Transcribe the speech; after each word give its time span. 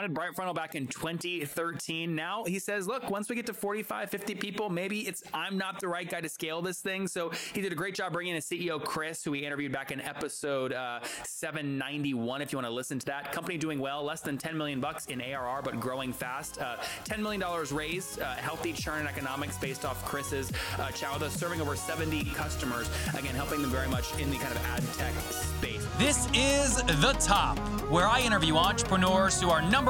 founded 0.00 0.14
Bright 0.14 0.34
Funnel 0.34 0.54
back 0.54 0.74
in 0.74 0.86
2013. 0.86 2.14
Now 2.14 2.44
he 2.44 2.58
says, 2.58 2.86
look, 2.86 3.10
once 3.10 3.28
we 3.28 3.36
get 3.36 3.44
to 3.46 3.52
45, 3.52 4.08
50 4.08 4.34
people, 4.36 4.70
maybe 4.70 5.00
it's 5.00 5.22
I'm 5.34 5.58
not 5.58 5.78
the 5.78 5.88
right 5.88 6.08
guy 6.08 6.22
to 6.22 6.28
scale 6.30 6.62
this 6.62 6.80
thing. 6.80 7.06
So 7.06 7.30
he 7.52 7.60
did 7.60 7.70
a 7.70 7.74
great 7.74 7.94
job 7.94 8.14
bringing 8.14 8.34
in 8.34 8.40
CEO 8.40 8.82
Chris, 8.82 9.22
who 9.22 9.32
we 9.32 9.40
interviewed 9.40 9.72
back 9.72 9.90
in 9.90 10.00
episode 10.00 10.72
uh, 10.72 11.00
791. 11.24 12.40
If 12.40 12.50
you 12.50 12.56
want 12.56 12.66
to 12.66 12.72
listen 12.72 12.98
to 13.00 13.06
that, 13.06 13.30
company 13.32 13.58
doing 13.58 13.78
well, 13.78 14.02
less 14.02 14.22
than 14.22 14.38
10 14.38 14.56
million 14.56 14.80
bucks 14.80 15.04
in 15.04 15.20
ARR, 15.20 15.60
but 15.62 15.78
growing 15.78 16.14
fast. 16.14 16.58
Uh, 16.58 16.76
10 17.04 17.22
million 17.22 17.40
dollars 17.40 17.70
raised, 17.70 18.22
uh, 18.22 18.36
healthy 18.36 18.72
churn 18.72 19.00
and 19.00 19.08
economics 19.08 19.58
based 19.58 19.84
off 19.84 20.02
Chris's 20.06 20.50
uh, 20.78 20.90
chat 20.92 21.12
with 21.12 21.24
us, 21.24 21.34
serving 21.34 21.60
over 21.60 21.76
70 21.76 22.24
customers. 22.30 22.88
Again, 23.18 23.34
helping 23.34 23.60
them 23.60 23.70
very 23.70 23.88
much 23.88 24.18
in 24.18 24.30
the 24.30 24.38
kind 24.38 24.52
of 24.52 24.64
ad 24.64 24.82
tech 24.94 25.12
space. 25.30 25.86
This 25.98 26.26
is 26.32 26.76
The 27.02 27.14
Top, 27.20 27.58
where 27.90 28.06
I 28.06 28.20
interview 28.20 28.56
entrepreneurs 28.56 29.38
who 29.40 29.50
are 29.50 29.60
number 29.60 29.89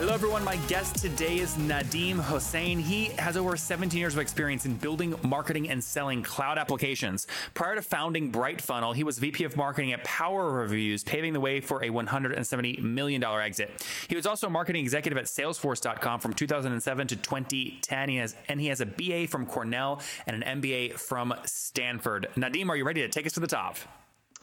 Hello, 0.00 0.14
everyone. 0.14 0.42
My 0.42 0.56
guest 0.66 0.96
today 0.96 1.40
is 1.40 1.56
Nadim 1.56 2.18
Hossain. 2.18 2.80
He 2.80 3.10
has 3.18 3.36
over 3.36 3.54
17 3.54 4.00
years 4.00 4.14
of 4.14 4.20
experience 4.20 4.64
in 4.64 4.76
building, 4.76 5.14
marketing, 5.22 5.68
and 5.68 5.84
selling 5.84 6.22
cloud 6.22 6.56
applications. 6.56 7.26
Prior 7.52 7.74
to 7.74 7.82
founding 7.82 8.30
Bright 8.30 8.62
Funnel, 8.62 8.94
he 8.94 9.04
was 9.04 9.18
VP 9.18 9.44
of 9.44 9.58
marketing 9.58 9.92
at 9.92 10.02
Power 10.02 10.52
Reviews, 10.52 11.04
paving 11.04 11.34
the 11.34 11.40
way 11.40 11.60
for 11.60 11.84
a 11.84 11.90
$170 11.90 12.82
million 12.82 13.22
exit. 13.22 13.86
He 14.08 14.16
was 14.16 14.24
also 14.24 14.46
a 14.46 14.50
marketing 14.50 14.82
executive 14.82 15.18
at 15.18 15.26
Salesforce.com 15.26 16.20
from 16.20 16.32
2007 16.32 17.06
to 17.08 17.16
2010. 17.16 18.08
He 18.08 18.16
has, 18.16 18.34
and 18.48 18.58
he 18.58 18.68
has 18.68 18.80
a 18.80 18.86
BA 18.86 19.26
from 19.26 19.44
Cornell 19.44 20.00
and 20.26 20.42
an 20.42 20.62
MBA 20.62 20.94
from 20.94 21.34
Stanford. 21.44 22.26
Nadim, 22.36 22.70
are 22.70 22.76
you 22.76 22.86
ready 22.86 23.02
to 23.02 23.08
take 23.08 23.26
us 23.26 23.34
to 23.34 23.40
the 23.40 23.46
top? 23.46 23.76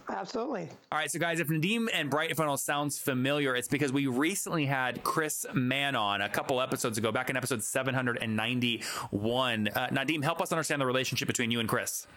Absolutely. 0.09 0.69
All 0.91 0.97
right, 0.97 1.11
so 1.11 1.19
guys, 1.19 1.39
if 1.39 1.49
Nadim 1.49 1.87
and 1.93 2.09
Bright 2.09 2.35
Funnel 2.35 2.57
sounds 2.57 2.97
familiar, 2.97 3.55
it's 3.55 3.67
because 3.67 3.91
we 3.91 4.07
recently 4.07 4.65
had 4.65 5.03
Chris 5.03 5.45
Mann 5.53 5.95
on 5.95 6.21
a 6.21 6.29
couple 6.29 6.61
episodes 6.61 6.97
ago, 6.97 7.11
back 7.11 7.29
in 7.29 7.35
episode 7.35 7.63
791. 7.63 9.67
Uh, 9.67 9.87
Nadim, 9.89 10.23
help 10.23 10.41
us 10.41 10.51
understand 10.51 10.81
the 10.81 10.85
relationship 10.85 11.27
between 11.27 11.51
you 11.51 11.59
and 11.59 11.67
Chris. 11.67 12.07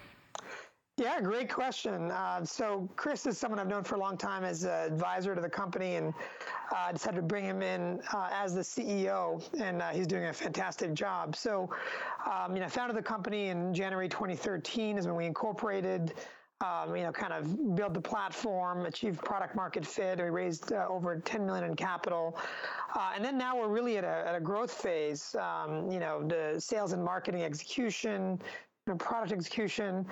Yeah, 1.01 1.19
great 1.23 1.51
question. 1.51 2.11
Uh, 2.11 2.45
so 2.45 2.87
Chris 2.95 3.27
is 3.27 3.39
someone 3.39 3.59
I've 3.59 3.69
known 3.69 3.84
for 3.84 3.95
a 3.95 3.99
long 3.99 4.19
time 4.19 4.45
as 4.45 4.65
an 4.65 4.71
advisor 4.71 5.34
to 5.34 5.41
the 5.41 5.49
company, 5.49 5.97
and 5.97 6.12
I 6.72 6.91
uh, 6.91 6.93
decided 6.93 7.17
to 7.17 7.22
bring 7.22 7.45
him 7.45 7.62
in 7.62 8.03
uh, 8.12 8.28
as 8.31 8.55
the 8.55 8.61
CEO, 8.61 9.43
and 9.59 9.81
uh, 9.81 9.89
he's 9.91 10.07
doing 10.07 10.27
a 10.27 10.33
fantastic 10.33 10.93
job. 10.93 11.34
So, 11.34 11.71
um, 12.31 12.55
you 12.55 12.61
know, 12.61 12.67
I 12.67 12.69
founded 12.69 12.99
the 12.99 13.03
company 13.03 13.49
in 13.49 13.72
January 13.72 14.11
2013 14.11 14.99
is 14.99 15.07
when 15.07 15.17
we 15.17 15.25
incorporated 15.25 16.12
um, 16.60 16.94
you 16.94 17.03
know, 17.03 17.12
kind 17.12 17.32
of 17.32 17.75
build 17.75 17.94
the 17.94 18.00
platform, 18.00 18.84
achieve 18.84 19.19
product 19.19 19.56
market 19.56 19.87
fit. 19.87 20.19
We 20.19 20.25
raised 20.25 20.72
uh, 20.72 20.87
over 20.88 21.19
10 21.19 21.47
million 21.47 21.65
in 21.65 21.76
capital, 21.76 22.38
uh, 22.94 23.12
and 23.15 23.25
then 23.25 23.38
now 23.38 23.59
we're 23.59 23.69
really 23.69 23.97
at 23.97 24.04
a, 24.04 24.25
at 24.26 24.34
a 24.34 24.41
growth 24.41 24.72
phase. 24.72 25.34
Um, 25.37 25.91
you 25.91 26.00
know, 26.00 26.22
the 26.22 26.60
sales 26.60 26.93
and 26.93 27.03
marketing 27.03 27.43
execution, 27.43 28.41
product 28.98 29.32
execution, 29.32 30.04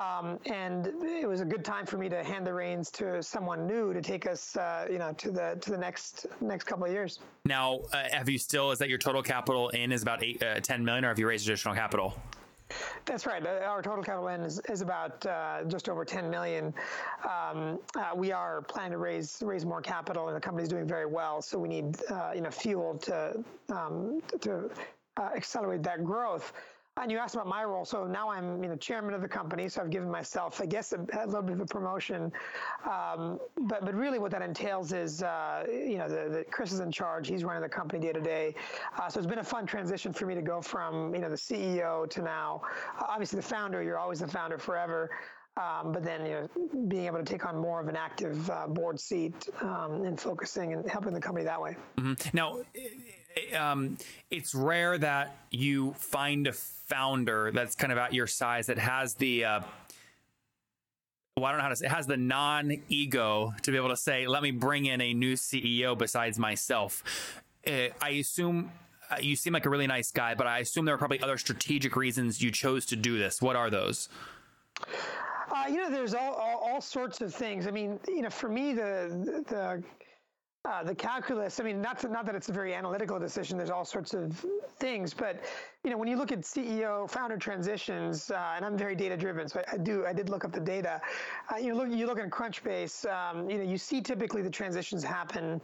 um, 0.00 0.38
and 0.46 0.86
it 1.02 1.28
was 1.28 1.40
a 1.40 1.44
good 1.44 1.64
time 1.64 1.84
for 1.84 1.98
me 1.98 2.08
to 2.08 2.24
hand 2.24 2.46
the 2.46 2.54
reins 2.54 2.90
to 2.90 3.22
someone 3.22 3.66
new 3.66 3.92
to 3.92 4.00
take 4.00 4.26
us, 4.26 4.56
uh, 4.56 4.86
you 4.90 4.98
know, 4.98 5.12
to 5.12 5.30
the 5.30 5.58
to 5.60 5.70
the 5.70 5.78
next 5.78 6.26
next 6.40 6.64
couple 6.64 6.86
of 6.86 6.92
years. 6.92 7.20
Now, 7.44 7.80
uh, 7.92 8.04
have 8.10 8.28
you 8.28 8.38
still 8.38 8.70
is 8.70 8.78
that 8.78 8.88
your 8.88 8.98
total 8.98 9.22
capital 9.22 9.68
in 9.70 9.92
is 9.92 10.02
about 10.02 10.24
eight, 10.24 10.42
uh, 10.42 10.60
10 10.60 10.84
million, 10.84 11.04
or 11.04 11.08
have 11.08 11.18
you 11.18 11.28
raised 11.28 11.46
additional 11.46 11.74
capital? 11.74 12.16
That's 13.12 13.26
right. 13.26 13.44
Uh, 13.46 13.66
our 13.66 13.82
total 13.82 14.02
capital 14.02 14.28
in 14.28 14.40
is, 14.40 14.58
is 14.70 14.80
about 14.80 15.26
uh, 15.26 15.64
just 15.64 15.90
over 15.90 16.02
10 16.02 16.30
million. 16.30 16.72
Um, 17.24 17.78
uh, 17.94 18.12
we 18.14 18.32
are 18.32 18.62
planning 18.62 18.92
to 18.92 18.96
raise 18.96 19.42
raise 19.44 19.66
more 19.66 19.82
capital, 19.82 20.28
and 20.28 20.36
the 20.36 20.40
company 20.40 20.62
is 20.62 20.70
doing 20.70 20.86
very 20.86 21.04
well. 21.04 21.42
So 21.42 21.58
we 21.58 21.68
need 21.68 21.98
uh, 22.10 22.32
you 22.34 22.40
know 22.40 22.50
fuel 22.50 22.96
to 23.00 23.44
um, 23.68 24.22
to 24.40 24.70
uh, 25.18 25.28
accelerate 25.36 25.82
that 25.82 26.06
growth. 26.06 26.54
And 27.00 27.10
you 27.10 27.16
asked 27.16 27.34
about 27.34 27.46
my 27.46 27.64
role. 27.64 27.86
So 27.86 28.06
now 28.06 28.28
I'm, 28.28 28.62
you 28.62 28.68
know, 28.68 28.76
chairman 28.76 29.14
of 29.14 29.22
the 29.22 29.28
company. 29.28 29.66
So 29.68 29.80
I've 29.80 29.88
given 29.88 30.10
myself, 30.10 30.60
I 30.60 30.66
guess, 30.66 30.92
a, 30.92 30.98
a 31.18 31.24
little 31.24 31.40
bit 31.40 31.54
of 31.54 31.60
a 31.60 31.66
promotion. 31.66 32.30
Um, 32.84 33.40
but 33.62 33.82
but 33.82 33.94
really, 33.94 34.18
what 34.18 34.30
that 34.32 34.42
entails 34.42 34.92
is, 34.92 35.22
uh, 35.22 35.64
you 35.70 35.96
know, 35.96 36.06
the, 36.06 36.28
the, 36.28 36.44
Chris 36.50 36.70
is 36.70 36.80
in 36.80 36.92
charge. 36.92 37.28
He's 37.28 37.44
running 37.44 37.62
the 37.62 37.68
company 37.68 38.06
day 38.06 38.12
to 38.12 38.20
day. 38.20 38.54
Uh, 38.98 39.08
so 39.08 39.18
it's 39.18 39.26
been 39.26 39.38
a 39.38 39.44
fun 39.44 39.64
transition 39.64 40.12
for 40.12 40.26
me 40.26 40.34
to 40.34 40.42
go 40.42 40.60
from, 40.60 41.14
you 41.14 41.22
know, 41.22 41.30
the 41.30 41.36
CEO 41.36 42.08
to 42.10 42.20
now, 42.20 42.60
uh, 43.00 43.04
obviously 43.08 43.38
the 43.38 43.46
founder. 43.46 43.82
You're 43.82 43.98
always 43.98 44.20
the 44.20 44.28
founder 44.28 44.58
forever. 44.58 45.10
Um, 45.56 45.92
but 45.92 46.02
then 46.02 46.24
you 46.24 46.32
know, 46.32 46.48
being 46.88 47.06
able 47.06 47.18
to 47.18 47.24
take 47.24 47.44
on 47.44 47.56
more 47.58 47.80
of 47.80 47.88
an 47.88 47.96
active 47.96 48.48
uh, 48.48 48.66
board 48.66 48.98
seat 48.98 49.48
um, 49.60 50.04
and 50.04 50.18
focusing 50.18 50.72
and 50.72 50.88
helping 50.90 51.12
the 51.12 51.20
company 51.20 51.44
that 51.44 51.60
way. 51.60 51.76
Mm-hmm. 51.98 52.36
Now, 52.36 52.62
um, 53.58 53.96
it's 54.30 54.54
rare 54.54 54.98
that 54.98 55.36
you 55.50 55.92
find 55.94 56.46
a 56.46 56.52
founder 56.52 57.50
that's 57.52 57.74
kind 57.74 57.92
of 57.92 57.98
at 57.98 58.12
your 58.12 58.26
size 58.26 58.66
that 58.66 58.78
has 58.78 59.14
the 59.14 59.44
uh, 59.44 59.60
well, 61.36 61.46
I 61.46 61.50
don't 61.52 61.58
know 61.58 61.62
how 61.62 61.68
to 61.70 61.76
say 61.76 61.86
it 61.86 61.92
has 61.92 62.06
the 62.06 62.16
non 62.16 62.82
ego 62.88 63.54
to 63.62 63.70
be 63.70 63.76
able 63.76 63.88
to 63.88 63.96
say, 63.96 64.26
let 64.26 64.42
me 64.42 64.50
bring 64.50 64.86
in 64.86 65.00
a 65.00 65.14
new 65.14 65.34
CEO 65.34 65.96
besides 65.96 66.38
myself. 66.38 67.42
Uh, 67.66 67.88
I 68.00 68.10
assume 68.10 68.70
uh, 69.10 69.16
you 69.20 69.34
seem 69.34 69.52
like 69.54 69.64
a 69.64 69.70
really 69.70 69.86
nice 69.86 70.10
guy, 70.10 70.34
but 70.34 70.46
I 70.46 70.58
assume 70.58 70.84
there 70.84 70.94
are 70.94 70.98
probably 70.98 71.20
other 71.20 71.38
strategic 71.38 71.96
reasons 71.96 72.42
you 72.42 72.50
chose 72.50 72.84
to 72.86 72.96
do 72.96 73.18
this. 73.18 73.40
What 73.40 73.56
are 73.56 73.70
those? 73.70 74.10
Uh, 75.50 75.64
you 75.68 75.76
know, 75.76 75.90
there's 75.90 76.14
all, 76.14 76.34
all, 76.34 76.58
all 76.58 76.80
sorts 76.80 77.20
of 77.20 77.34
things. 77.34 77.66
I 77.66 77.70
mean, 77.70 77.98
you 78.08 78.22
know, 78.22 78.30
for 78.30 78.48
me, 78.48 78.74
the 78.74 79.44
the 79.48 79.82
uh, 80.64 80.84
the 80.84 80.94
calculus, 80.94 81.58
I 81.58 81.64
mean, 81.64 81.82
not, 81.82 81.98
to, 82.00 82.08
not 82.08 82.24
that 82.26 82.36
it's 82.36 82.48
a 82.48 82.52
very 82.52 82.72
analytical 82.72 83.18
decision. 83.18 83.58
There's 83.58 83.70
all 83.70 83.84
sorts 83.84 84.14
of 84.14 84.44
things, 84.78 85.12
but 85.12 85.42
you 85.82 85.90
know, 85.90 85.96
when 85.96 86.06
you 86.06 86.16
look 86.16 86.30
at 86.30 86.42
CEO 86.42 87.10
founder 87.10 87.36
transitions, 87.36 88.30
uh, 88.30 88.52
and 88.54 88.64
I'm 88.64 88.78
very 88.78 88.94
data 88.94 89.16
driven, 89.16 89.48
so 89.48 89.60
I, 89.60 89.74
I, 89.74 89.76
do 89.78 90.06
I 90.06 90.12
did 90.12 90.28
look 90.28 90.44
up 90.44 90.52
the 90.52 90.60
data. 90.60 91.00
Uh, 91.52 91.58
you 91.58 91.74
look 91.74 91.88
you 91.88 92.06
look 92.06 92.20
at 92.20 92.30
Crunchbase, 92.30 93.10
um, 93.10 93.50
you 93.50 93.58
know, 93.58 93.64
you 93.64 93.76
see 93.76 94.00
typically 94.00 94.40
the 94.40 94.50
transitions 94.50 95.02
happen 95.02 95.60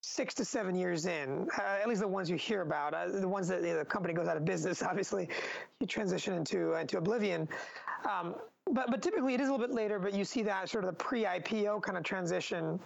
six 0.00 0.32
to 0.34 0.44
seven 0.44 0.76
years 0.76 1.06
in, 1.06 1.48
uh, 1.58 1.62
at 1.82 1.88
least 1.88 2.00
the 2.00 2.06
ones 2.06 2.30
you 2.30 2.36
hear 2.36 2.62
about. 2.62 2.94
Uh, 2.94 3.08
the 3.08 3.26
ones 3.26 3.48
that 3.48 3.62
you 3.62 3.70
know, 3.70 3.78
the 3.78 3.84
company 3.84 4.14
goes 4.14 4.28
out 4.28 4.36
of 4.36 4.44
business, 4.44 4.80
obviously, 4.90 5.28
you 5.80 5.88
transition 5.88 6.34
into 6.34 6.74
into 6.74 6.98
oblivion. 6.98 7.48
Um, 8.08 8.36
but 8.70 8.92
but 8.92 9.02
typically 9.02 9.34
it 9.34 9.40
is 9.40 9.48
a 9.48 9.50
little 9.50 9.66
bit 9.66 9.74
later. 9.74 9.98
But 9.98 10.14
you 10.14 10.24
see 10.24 10.44
that 10.44 10.68
sort 10.68 10.84
of 10.84 10.96
the 10.96 11.04
pre-IPO 11.04 11.82
kind 11.82 11.98
of 11.98 12.04
transition 12.04 12.78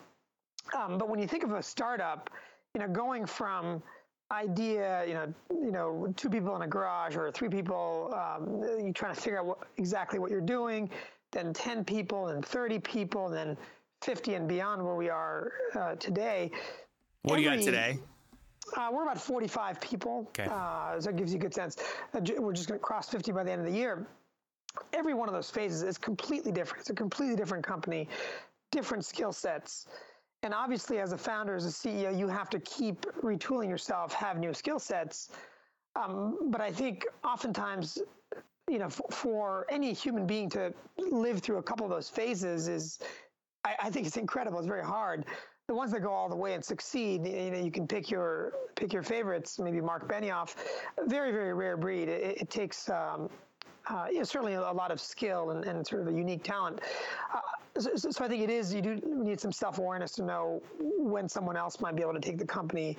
um, 0.77 0.99
but 0.99 1.09
when 1.09 1.19
you 1.19 1.27
think 1.27 1.45
of 1.45 1.53
a 1.53 1.63
startup, 1.63 2.31
you 2.75 2.81
know, 2.81 2.89
going 2.89 3.27
from 3.27 3.83
idea, 4.31 5.05
you 5.07 5.15
know, 5.15 5.35
you 5.51 5.73
know, 5.73 6.13
two 6.17 6.31
people 6.31 6.55
in 6.57 6.63
a 6.63 6.69
garage 6.69 7.17
or 7.17 7.31
three 7.33 7.49
people, 7.49 8.15
um, 8.15 8.63
you 8.85 8.93
trying 8.93 9.15
to 9.15 9.21
figure 9.21 9.41
out 9.41 9.47
what, 9.47 9.59
exactly 9.77 10.19
what 10.19 10.31
you're 10.31 10.41
doing, 10.41 10.89
then 11.33 11.53
10 11.53 11.85
people, 11.85 12.29
and 12.29 12.45
30 12.45 12.79
people, 12.79 13.27
and 13.27 13.35
then 13.35 13.57
50 14.03 14.35
and 14.35 14.49
beyond 14.49 14.85
where 14.85 14.95
we 14.95 15.09
are 15.09 15.53
uh, 15.79 15.95
today. 15.97 16.51
What 17.23 17.35
Every, 17.35 17.45
do 17.45 17.51
you 17.51 17.57
got 17.57 17.65
today? 17.65 17.99
Uh, 18.77 18.89
we're 18.93 19.03
about 19.03 19.21
45 19.21 19.81
people. 19.81 20.27
Okay. 20.29 20.49
Uh, 20.51 21.01
so 21.01 21.11
it 21.11 21.17
gives 21.17 21.33
you 21.33 21.39
a 21.39 21.43
good 21.43 21.55
sense. 21.55 21.77
Uh, 22.15 22.21
we're 22.39 22.53
just 22.53 22.69
going 22.69 22.79
to 22.79 22.85
cross 22.85 23.09
50 23.09 23.33
by 23.33 23.43
the 23.43 23.51
end 23.51 23.61
of 23.61 23.67
the 23.67 23.77
year. 23.77 24.07
every 24.93 25.15
one 25.15 25.29
of 25.29 25.35
those 25.35 25.51
phases 25.51 25.83
is 25.83 25.99
completely 25.99 26.53
different. 26.53 26.83
It's 26.83 26.91
a 26.91 26.95
completely 26.95 27.37
different 27.37 27.65
company, 27.67 28.09
different 28.71 29.05
skill 29.05 29.33
sets. 29.33 29.87
And 30.43 30.55
obviously, 30.55 30.99
as 30.99 31.13
a 31.13 31.19
founder, 31.19 31.55
as 31.55 31.67
a 31.67 31.69
CEO, 31.69 32.17
you 32.17 32.27
have 32.27 32.49
to 32.51 32.61
keep 32.61 33.03
retooling 33.23 33.69
yourself, 33.69 34.15
have 34.15 34.39
new 34.39 34.55
skill 34.55 34.79
sets. 34.79 35.31
Um, 35.97 36.51
but 36.51 36.63
I 36.63 36.73
think 36.73 37.07
oftentimes, 37.23 37.99
you 38.69 38.79
know, 38.79 38.89
for, 38.89 39.07
for, 39.11 39.67
any 39.69 39.93
human 39.93 40.27
being 40.27 40.49
to 40.51 40.73
live 40.97 41.41
through 41.41 41.59
a 41.59 41.63
couple 41.63 41.85
of 41.85 41.91
those 41.91 42.09
phases 42.09 42.69
is, 42.69 43.01
I, 43.65 43.75
I, 43.83 43.91
think 43.91 44.07
it's 44.07 44.17
incredible. 44.17 44.59
It's 44.59 44.69
very 44.69 44.85
hard. 44.85 45.27
The 45.67 45.75
ones 45.75 45.93
that 45.93 46.01
go 46.01 46.11
all 46.11 46.29
the 46.29 46.37
way 46.37 46.55
and 46.55 46.65
succeed, 46.65 47.27
you 47.27 47.51
know, 47.51 47.59
you 47.59 47.71
can 47.71 47.87
pick 47.87 48.11
your 48.11 48.53
pick 48.77 48.93
your 48.93 49.03
favorites. 49.03 49.59
Maybe 49.59 49.81
Marc 49.81 50.09
Benioff, 50.09 50.55
very 51.07 51.33
very 51.33 51.53
rare 51.53 51.77
breed. 51.77 52.09
It, 52.09 52.41
it 52.41 52.51
takes 52.51 52.89
um, 52.89 53.29
uh, 53.89 54.07
you 54.11 54.19
know, 54.19 54.25
certainly 54.25 54.55
a, 54.55 54.73
lot 54.73 54.91
of 54.91 55.01
skill 55.01 55.51
and, 55.51 55.65
and, 55.65 55.87
sort 55.87 56.03
of 56.03 56.09
a 56.09 56.13
unique 56.13 56.43
talent. 56.45 56.81
Uh, 57.35 57.41
so, 57.79 57.95
so, 57.97 58.25
I 58.25 58.29
think 58.29 58.43
it 58.43 58.51
is 58.51 58.73
you 58.75 58.83
do 58.83 59.01
need 59.05 59.41
some 59.41 59.53
self 59.53 59.79
awareness 59.79 60.13
to 60.13 60.23
know 60.23 60.63
when 60.79 61.29
someone 61.29 61.57
else 61.57 61.81
might 61.81 61.97
be 61.97 62.03
able 62.03 62.15
to 62.15 62.21
take 62.21 62.39
the 62.39 62.47
company 62.47 62.97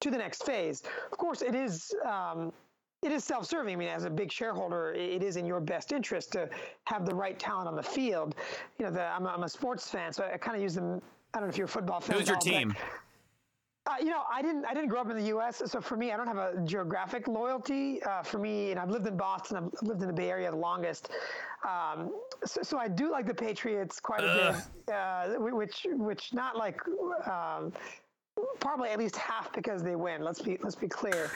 to 0.00 0.10
the 0.10 0.18
next 0.18 0.44
phase. 0.44 0.82
Of 1.10 1.18
course, 1.18 1.42
it 1.42 1.54
is. 1.54 1.94
Um, 2.08 2.52
it 3.02 3.12
is 3.12 3.24
self-serving. 3.24 3.72
I 3.72 3.78
mean, 3.78 3.88
as 3.88 4.04
a 4.04 4.10
big 4.10 4.30
shareholder, 4.30 4.92
it 4.92 5.22
is 5.22 5.36
in 5.36 5.46
your 5.46 5.58
best 5.58 5.90
interest 5.90 6.32
to 6.32 6.50
have 6.84 7.06
the 7.06 7.14
right 7.14 7.38
talent 7.38 7.66
on 7.66 7.74
the 7.74 7.82
field. 7.82 8.34
You 8.78 8.84
know, 8.84 8.92
the, 8.92 9.02
I'm, 9.02 9.24
a, 9.24 9.30
I'm, 9.30 9.42
a 9.42 9.48
sports 9.48 9.88
fan, 9.88 10.12
so 10.12 10.28
I, 10.30 10.36
kind 10.36 10.54
of 10.54 10.62
use 10.62 10.74
them. 10.74 11.00
I 11.32 11.38
don't 11.38 11.48
know 11.48 11.50
if 11.50 11.56
you're 11.56 11.64
a 11.64 11.68
football 11.68 12.00
fan. 12.00 12.18
Who's 12.18 12.28
your 12.28 12.36
team? 12.36 12.76
Uh, 13.90 13.94
you 13.98 14.10
know, 14.10 14.22
I 14.32 14.42
didn't. 14.42 14.64
I 14.64 14.74
didn't 14.74 14.88
grow 14.88 15.00
up 15.00 15.10
in 15.10 15.16
the 15.16 15.26
U.S., 15.26 15.62
so 15.64 15.80
for 15.80 15.96
me, 15.96 16.12
I 16.12 16.16
don't 16.16 16.26
have 16.26 16.36
a 16.36 16.60
geographic 16.64 17.26
loyalty. 17.26 18.02
Uh, 18.02 18.22
for 18.22 18.38
me, 18.38 18.70
and 18.70 18.78
I've 18.78 18.90
lived 18.90 19.06
in 19.06 19.16
Boston. 19.16 19.56
I've 19.56 19.82
lived 19.82 20.02
in 20.02 20.06
the 20.06 20.14
Bay 20.14 20.30
Area 20.30 20.50
the 20.50 20.56
longest. 20.56 21.10
Um, 21.68 22.12
so, 22.44 22.62
so, 22.62 22.78
I 22.78 22.88
do 22.88 23.10
like 23.10 23.26
the 23.26 23.34
Patriots 23.34 24.00
quite 24.00 24.20
a 24.20 24.62
bit, 24.86 24.94
uh, 24.94 25.34
which, 25.38 25.86
which 25.90 26.32
not 26.32 26.56
like. 26.56 26.80
Um, 27.26 27.72
probably 28.58 28.88
at 28.90 28.98
least 28.98 29.16
half 29.16 29.52
because 29.52 29.82
they 29.82 29.96
win. 29.96 30.22
Let's 30.22 30.40
be 30.40 30.56
let's 30.62 30.76
be 30.76 30.88
clear. 30.88 31.30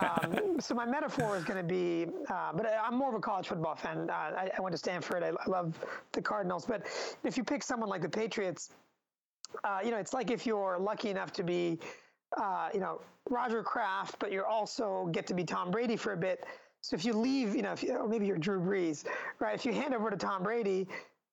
Um, 0.00 0.56
so 0.60 0.74
my 0.74 0.86
metaphor 0.86 1.36
is 1.36 1.44
going 1.44 1.58
to 1.58 1.62
be, 1.62 2.06
uh, 2.32 2.52
but 2.54 2.66
I'm 2.82 2.96
more 2.96 3.10
of 3.10 3.14
a 3.14 3.20
college 3.20 3.48
football 3.48 3.74
fan. 3.74 4.08
Uh, 4.08 4.12
I, 4.12 4.50
I, 4.56 4.60
went 4.60 4.72
to 4.72 4.78
Stanford. 4.78 5.22
I, 5.22 5.28
I, 5.30 5.50
love 5.50 5.78
the 6.12 6.22
Cardinals, 6.22 6.64
but 6.64 6.86
if 7.24 7.36
you 7.36 7.44
pick 7.44 7.62
someone 7.62 7.88
like 7.88 8.00
the 8.00 8.08
Patriots, 8.08 8.70
uh, 9.64 9.78
you 9.84 9.90
know, 9.90 9.98
it's 9.98 10.12
like 10.12 10.30
if 10.30 10.46
you're 10.46 10.78
lucky 10.78 11.10
enough 11.10 11.32
to 11.34 11.42
be, 11.42 11.78
uh, 12.36 12.68
you 12.72 12.80
know, 12.80 13.00
Roger 13.28 13.62
Kraft, 13.62 14.16
but 14.18 14.32
you 14.32 14.44
also 14.44 15.08
get 15.12 15.26
to 15.28 15.34
be 15.34 15.44
Tom 15.44 15.70
Brady 15.70 15.96
for 15.96 16.12
a 16.12 16.16
bit. 16.16 16.44
So 16.80 16.96
if 16.96 17.04
you 17.04 17.12
leave, 17.12 17.54
you 17.54 17.62
know, 17.62 17.72
if 17.72 17.82
you, 17.82 17.94
or 17.94 18.08
maybe 18.08 18.26
you're 18.26 18.38
Drew 18.38 18.60
Brees, 18.60 19.04
right? 19.38 19.54
If 19.54 19.66
you 19.66 19.72
hand 19.72 19.94
over 19.94 20.10
to 20.10 20.16
Tom 20.16 20.42
Brady, 20.42 20.88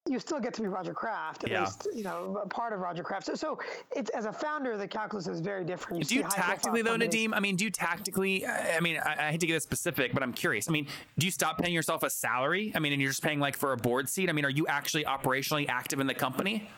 you 0.10 0.20
still 0.20 0.40
get 0.40 0.54
to 0.54 0.62
be 0.62 0.68
Roger 0.68 0.94
Kraft, 0.94 1.44
at 1.44 1.52
yeah. 1.52 1.62
least, 1.62 1.88
you 1.94 2.04
know, 2.04 2.44
part 2.50 2.74
of 2.74 2.80
Roger 2.80 3.04
Kraft. 3.04 3.26
So, 3.26 3.36
so 3.36 3.60
it's 3.96 4.10
as 4.12 4.26
a 4.26 4.32
founder, 4.32 4.78
the 4.78 4.88
calculus 4.88 5.28
is 5.28 5.40
very 5.40 5.66
different. 5.66 6.00
You 6.00 6.06
do 6.06 6.16
you 6.16 6.24
tactically 6.24 6.82
though, 6.82 6.96
Nadim? 6.96 7.32
I 7.34 7.40
mean, 7.40 7.56
do 7.56 7.66
you 7.66 7.72
tactically? 7.72 8.46
I 8.46 8.80
mean, 8.80 9.00
I, 9.04 9.28
I, 9.28 9.32
hate 9.32 9.42
to 9.42 9.48
get 9.48 9.56
it 9.56 9.64
specific, 9.64 10.14
but 10.14 10.24
I'm 10.24 10.34
curious. 10.34 10.70
I 10.70 10.72
mean, 10.72 10.88
do 11.18 11.26
you 11.26 11.32
stop 11.32 11.58
paying 11.58 11.74
yourself 11.74 12.04
a 12.04 12.10
salary? 12.10 12.72
I 12.76 12.80
mean, 12.80 12.94
and 12.94 13.02
you're 13.02 13.12
just 13.12 13.24
paying 13.24 13.40
like 13.40 13.56
for 13.56 13.74
a 13.74 13.78
board 13.78 14.08
seat. 14.10 14.30
I 14.30 14.34
mean, 14.34 14.46
are 14.46 14.50
you 14.50 14.68
actually 14.68 15.04
operationally 15.04 15.68
active 15.68 16.00
in 16.00 16.08
the 16.08 16.16
company? 16.16 16.70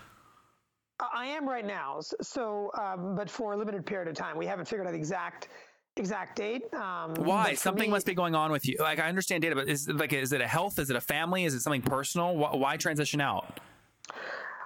I 1.13 1.27
am 1.27 1.47
right 1.47 1.65
now. 1.65 1.99
So, 2.21 2.71
um, 2.77 3.15
but 3.15 3.29
for 3.29 3.53
a 3.53 3.57
limited 3.57 3.85
period 3.85 4.07
of 4.07 4.15
time, 4.15 4.37
we 4.37 4.45
haven't 4.45 4.65
figured 4.65 4.87
out 4.87 4.91
the 4.91 4.97
exact 4.97 5.49
exact 5.95 6.35
date. 6.35 6.73
Um, 6.73 7.13
Why? 7.15 7.53
Something 7.53 7.89
me, 7.89 7.95
must 7.95 8.05
be 8.05 8.13
going 8.13 8.35
on 8.35 8.51
with 8.51 8.67
you. 8.67 8.77
Like 8.79 8.99
I 8.99 9.07
understand 9.07 9.41
data, 9.41 9.55
but 9.55 9.67
is 9.67 9.87
it 9.87 9.97
like 9.97 10.13
is 10.13 10.33
it 10.33 10.41
a 10.41 10.47
health? 10.47 10.79
Is 10.79 10.89
it 10.89 10.95
a 10.95 11.01
family? 11.01 11.45
Is 11.45 11.53
it 11.53 11.61
something 11.61 11.81
personal? 11.81 12.35
Why, 12.35 12.55
why 12.55 12.77
transition 12.77 13.21
out? 13.21 13.59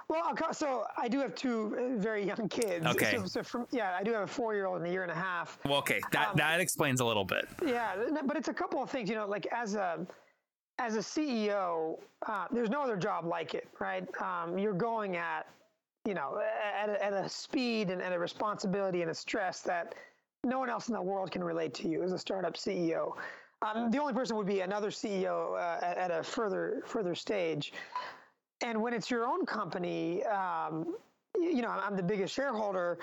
Well, 0.08 0.36
so 0.52 0.84
I 0.98 1.08
do 1.08 1.18
have 1.20 1.34
two 1.34 1.96
very 1.98 2.26
young 2.26 2.48
kids. 2.48 2.84
Okay. 2.86 3.16
So, 3.16 3.26
so 3.26 3.42
from, 3.42 3.66
yeah, 3.70 3.96
I 3.98 4.02
do 4.02 4.12
have 4.12 4.22
a 4.22 4.26
four-year-old 4.26 4.78
and 4.78 4.86
a 4.86 4.90
year 4.90 5.02
and 5.02 5.10
a 5.10 5.14
half. 5.14 5.58
Well, 5.64 5.78
okay, 5.78 5.98
that 6.12 6.28
um, 6.28 6.36
that 6.36 6.60
explains 6.60 7.00
a 7.00 7.04
little 7.04 7.24
bit. 7.24 7.48
Yeah, 7.64 7.94
but 8.24 8.36
it's 8.36 8.48
a 8.48 8.54
couple 8.54 8.82
of 8.82 8.90
things. 8.90 9.08
You 9.08 9.16
know, 9.16 9.26
like 9.26 9.46
as 9.50 9.74
a 9.74 10.06
as 10.78 10.96
a 10.96 11.00
CEO, 11.00 11.98
uh, 12.26 12.46
there's 12.50 12.70
no 12.70 12.82
other 12.82 12.96
job 12.96 13.24
like 13.24 13.54
it, 13.54 13.68
right? 13.80 14.06
Um, 14.20 14.58
you're 14.58 14.74
going 14.74 15.16
at 15.16 15.46
you 16.06 16.14
know, 16.14 16.40
at 16.74 16.88
a, 16.88 17.02
at 17.02 17.12
a 17.12 17.28
speed 17.28 17.90
and, 17.90 18.02
and, 18.02 18.12
a 18.12 18.18
responsibility 18.18 19.00
and 19.02 19.10
a 19.10 19.14
stress 19.14 19.60
that 19.62 19.94
no 20.44 20.58
one 20.58 20.68
else 20.68 20.88
in 20.88 20.94
the 20.94 21.00
world 21.00 21.30
can 21.30 21.42
relate 21.42 21.72
to 21.74 21.88
you 21.88 22.02
as 22.02 22.12
a 22.12 22.18
startup 22.18 22.54
CEO. 22.54 23.14
Um, 23.62 23.90
the 23.90 23.98
only 23.98 24.12
person 24.12 24.36
would 24.36 24.46
be 24.46 24.60
another 24.60 24.90
CEO 24.90 25.54
uh, 25.54 25.82
at, 25.82 25.96
at, 25.96 26.10
a 26.10 26.22
further 26.22 26.82
further 26.84 27.14
stage. 27.14 27.72
And 28.62 28.80
when 28.82 28.92
it's 28.92 29.10
your 29.10 29.26
own 29.26 29.46
company, 29.46 30.22
um, 30.24 30.96
you 31.36 31.62
know, 31.62 31.70
I'm 31.70 31.96
the 31.96 32.02
biggest 32.02 32.34
shareholder. 32.34 32.98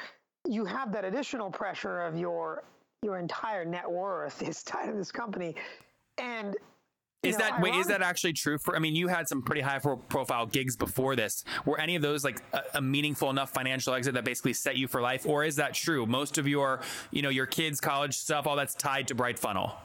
You 0.48 0.66
have 0.66 0.92
that 0.94 1.04
additional 1.04 1.50
pressure 1.50 2.02
of 2.02 2.18
your 2.18 2.64
your 3.02 3.18
entire 3.18 3.66
net 3.66 3.90
worth 3.90 4.44
is 4.44 4.62
tied 4.64 4.88
to 4.88 4.94
this 4.94 5.12
company, 5.12 5.56
and 6.20 6.56
is 7.24 7.38
know, 7.38 7.46
that 7.46 7.62
wait? 7.62 7.76
Is 7.76 7.88
that 7.88 8.02
actually 8.02 8.34
true? 8.34 8.58
For 8.58 8.76
I 8.76 8.80
mean, 8.80 8.96
you 8.96 9.08
had 9.08 9.28
some 9.28 9.44
pretty 9.44 9.62
high 9.62 9.78
profile 9.80 10.48
gigs 10.48 10.76
before 10.76 11.16
this. 11.16 11.44
Were 11.66 11.80
any 11.80 11.96
of 11.96 12.02
those 12.02 12.24
like 12.24 12.42
a, 12.54 12.62
a, 12.76 12.82
meaningful 12.82 13.30
enough 13.30 13.52
financial 13.52 13.94
exit 13.94 14.16
that 14.16 14.26
basically 14.26 14.54
set 14.54 14.76
you 14.76 14.88
for 14.88 15.02
life, 15.02 15.28
or 15.28 15.44
is 15.44 15.56
that 15.58 15.76
true? 15.76 16.08
Most 16.08 16.40
of 16.40 16.48
your, 16.48 16.82
you 17.12 17.22
know, 17.22 17.30
your 17.30 17.46
kids' 17.46 17.80
college 17.80 18.18
stuff, 18.18 18.48
all 18.48 18.56
that's 18.56 18.74
tied 18.74 19.08
to 19.10 19.16
Bright 19.16 19.38
Funnel. 19.38 19.76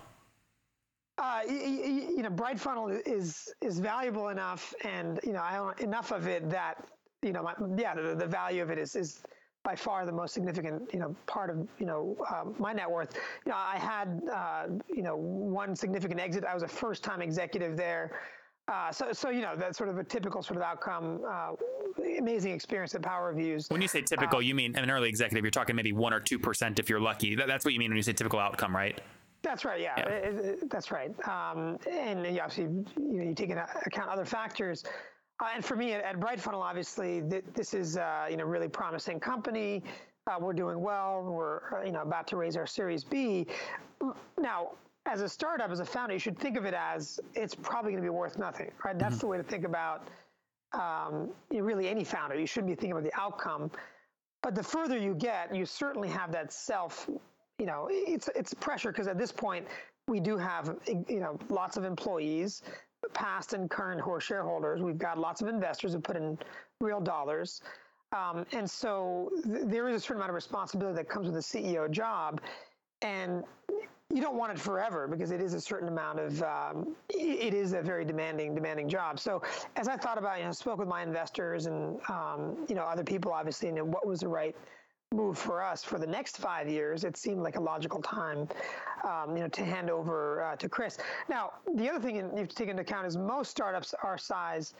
Uh, 1.18 1.40
you, 1.48 1.54
you, 1.56 2.22
know, 2.22 2.30
Bright 2.30 2.58
Funnel 2.58 2.88
is 2.88 3.52
is 3.60 3.80
valuable 3.80 4.28
enough, 4.28 4.72
and 4.84 5.20
you 5.22 5.32
know, 5.32 5.42
I 5.42 5.58
own 5.58 5.74
enough 5.78 6.12
of 6.12 6.26
it 6.26 6.48
that 6.50 6.86
you 7.22 7.32
know, 7.32 7.42
my, 7.42 7.54
yeah, 7.76 7.94
the, 7.94 8.14
the 8.14 8.26
value 8.26 8.62
of 8.62 8.70
it 8.70 8.78
is 8.78 8.96
is 8.96 9.22
by 9.66 9.74
far 9.74 10.06
the 10.06 10.12
most 10.12 10.32
significant, 10.32 10.88
you 10.92 11.00
know, 11.00 11.14
part 11.26 11.50
of 11.50 11.66
you 11.78 11.86
know 11.86 12.16
uh, 12.30 12.44
my 12.56 12.72
net 12.72 12.88
worth. 12.88 13.18
You 13.44 13.50
know, 13.50 13.58
I 13.58 13.76
had 13.76 14.22
uh, 14.32 14.66
you 14.88 15.02
know 15.02 15.16
one 15.16 15.74
significant 15.74 16.20
exit. 16.20 16.44
I 16.44 16.54
was 16.54 16.62
a 16.62 16.68
first-time 16.68 17.20
executive 17.20 17.76
there. 17.76 18.12
Uh, 18.68 18.92
so, 18.92 19.12
so 19.12 19.28
you 19.28 19.42
know 19.42 19.56
that's 19.56 19.76
sort 19.76 19.90
of 19.90 19.98
a 19.98 20.04
typical 20.04 20.40
sort 20.40 20.56
of 20.56 20.62
outcome. 20.62 21.20
Uh, 21.28 21.52
amazing 22.18 22.52
experience 22.52 22.94
at 22.94 23.02
Power 23.02 23.28
Reviews. 23.28 23.68
When 23.68 23.82
you 23.82 23.88
say 23.88 24.02
typical, 24.02 24.38
uh, 24.38 24.42
you 24.42 24.54
mean 24.54 24.76
an 24.76 24.88
early 24.88 25.08
executive. 25.08 25.44
You're 25.44 25.50
talking 25.50 25.74
maybe 25.74 25.92
one 25.92 26.12
or 26.12 26.20
two 26.20 26.38
percent 26.38 26.78
if 26.78 26.88
you're 26.88 27.00
lucky. 27.00 27.34
That, 27.34 27.48
that's 27.48 27.64
what 27.64 27.74
you 27.74 27.80
mean 27.80 27.90
when 27.90 27.96
you 27.96 28.04
say 28.04 28.12
typical 28.12 28.38
outcome, 28.38 28.74
right? 28.74 29.00
That's 29.42 29.64
right. 29.64 29.80
Yeah, 29.80 29.94
yeah. 29.98 30.08
It, 30.08 30.44
it, 30.44 30.70
that's 30.70 30.90
right. 30.92 31.12
Um, 31.28 31.78
and 31.90 32.24
you 32.24 32.40
obviously, 32.40 32.64
you 32.64 33.18
know, 33.18 33.24
you 33.24 33.34
take 33.34 33.50
into 33.50 33.66
account 33.84 34.10
other 34.10 34.24
factors. 34.24 34.84
Uh, 35.40 35.48
and 35.54 35.64
for 35.64 35.76
me 35.76 35.92
at, 35.92 36.02
at 36.02 36.18
Bright 36.18 36.40
Funnel, 36.40 36.62
obviously, 36.62 37.22
th- 37.28 37.44
this 37.54 37.74
is 37.74 37.96
uh, 37.96 38.26
you 38.30 38.36
know 38.36 38.44
really 38.44 38.68
promising 38.68 39.20
company. 39.20 39.82
Uh, 40.26 40.36
we're 40.40 40.52
doing 40.52 40.80
well. 40.80 41.22
We're 41.22 41.80
uh, 41.80 41.84
you 41.84 41.92
know 41.92 42.02
about 42.02 42.26
to 42.28 42.36
raise 42.36 42.56
our 42.56 42.66
Series 42.66 43.04
B. 43.04 43.46
Now, 44.38 44.72
as 45.04 45.20
a 45.20 45.28
startup, 45.28 45.70
as 45.70 45.80
a 45.80 45.84
founder, 45.84 46.14
you 46.14 46.18
should 46.18 46.38
think 46.38 46.56
of 46.56 46.64
it 46.64 46.74
as 46.74 47.20
it's 47.34 47.54
probably 47.54 47.92
going 47.92 48.02
to 48.02 48.06
be 48.06 48.10
worth 48.10 48.38
nothing, 48.38 48.70
right? 48.84 48.98
That's 48.98 49.16
mm-hmm. 49.16 49.20
the 49.20 49.26
way 49.26 49.36
to 49.36 49.42
think 49.42 49.64
about 49.64 50.08
um, 50.72 51.30
you 51.50 51.58
know, 51.58 51.64
really 51.64 51.88
any 51.88 52.04
founder. 52.04 52.38
You 52.38 52.46
shouldn't 52.46 52.68
be 52.68 52.74
thinking 52.74 52.92
about 52.92 53.04
the 53.04 53.18
outcome. 53.18 53.70
But 54.42 54.54
the 54.54 54.62
further 54.62 54.98
you 54.98 55.14
get, 55.14 55.54
you 55.54 55.66
certainly 55.66 56.08
have 56.08 56.32
that 56.32 56.52
self. 56.52 57.08
You 57.58 57.66
know, 57.66 57.88
it's 57.90 58.28
it's 58.34 58.54
pressure 58.54 58.90
because 58.90 59.06
at 59.06 59.18
this 59.18 59.32
point 59.32 59.66
we 60.08 60.20
do 60.20 60.36
have 60.36 60.76
you 61.08 61.20
know 61.20 61.38
lots 61.48 61.76
of 61.76 61.84
employees 61.84 62.62
past 63.14 63.52
and 63.52 63.70
current 63.70 64.00
who 64.00 64.12
are 64.12 64.20
shareholders. 64.20 64.82
We've 64.82 64.98
got 64.98 65.18
lots 65.18 65.40
of 65.40 65.48
investors 65.48 65.92
who 65.92 66.00
put 66.00 66.16
in 66.16 66.38
real 66.80 67.00
dollars. 67.00 67.62
Um, 68.12 68.46
and 68.52 68.68
so 68.68 69.30
th- 69.44 69.64
there 69.64 69.88
is 69.88 69.96
a 69.96 70.00
certain 70.00 70.16
amount 70.16 70.30
of 70.30 70.34
responsibility 70.34 70.96
that 70.96 71.08
comes 71.08 71.26
with 71.26 71.36
a 71.36 71.40
CEO 71.40 71.90
job. 71.90 72.40
And 73.02 73.44
you 74.14 74.22
don't 74.22 74.36
want 74.36 74.52
it 74.52 74.58
forever 74.58 75.08
because 75.08 75.30
it 75.32 75.40
is 75.40 75.52
a 75.54 75.60
certain 75.60 75.88
amount 75.88 76.20
of 76.20 76.42
um, 76.42 76.94
it 77.10 77.52
is 77.52 77.72
a 77.72 77.82
very 77.82 78.04
demanding 78.04 78.54
demanding 78.54 78.88
job 78.88 79.18
so 79.18 79.42
as 79.74 79.88
i 79.88 79.96
thought 79.96 80.16
about 80.16 80.38
you 80.38 80.44
know 80.44 80.52
spoke 80.52 80.78
with 80.78 80.88
my 80.88 81.02
investors 81.02 81.66
and 81.66 81.98
um, 82.08 82.56
you 82.68 82.74
know 82.74 82.84
other 82.84 83.02
people 83.02 83.32
obviously 83.32 83.68
and 83.68 83.92
what 83.92 84.06
was 84.06 84.20
the 84.20 84.28
right 84.28 84.54
move 85.14 85.38
for 85.38 85.62
us 85.62 85.84
for 85.84 85.98
the 85.98 86.06
next 86.06 86.38
five 86.38 86.68
years, 86.68 87.04
it 87.04 87.16
seemed 87.16 87.40
like 87.40 87.56
a 87.56 87.60
logical 87.60 88.02
time, 88.02 88.48
um, 89.04 89.36
you 89.36 89.42
know, 89.42 89.48
to 89.48 89.64
hand 89.64 89.88
over 89.88 90.42
uh, 90.42 90.56
to 90.56 90.68
Chris. 90.68 90.98
Now, 91.28 91.52
the 91.76 91.88
other 91.88 92.00
thing 92.00 92.16
you 92.16 92.24
have 92.36 92.48
to 92.48 92.56
take 92.56 92.68
into 92.68 92.82
account 92.82 93.06
is 93.06 93.16
most 93.16 93.50
startups 93.50 93.94
our 94.02 94.18
size 94.18 94.74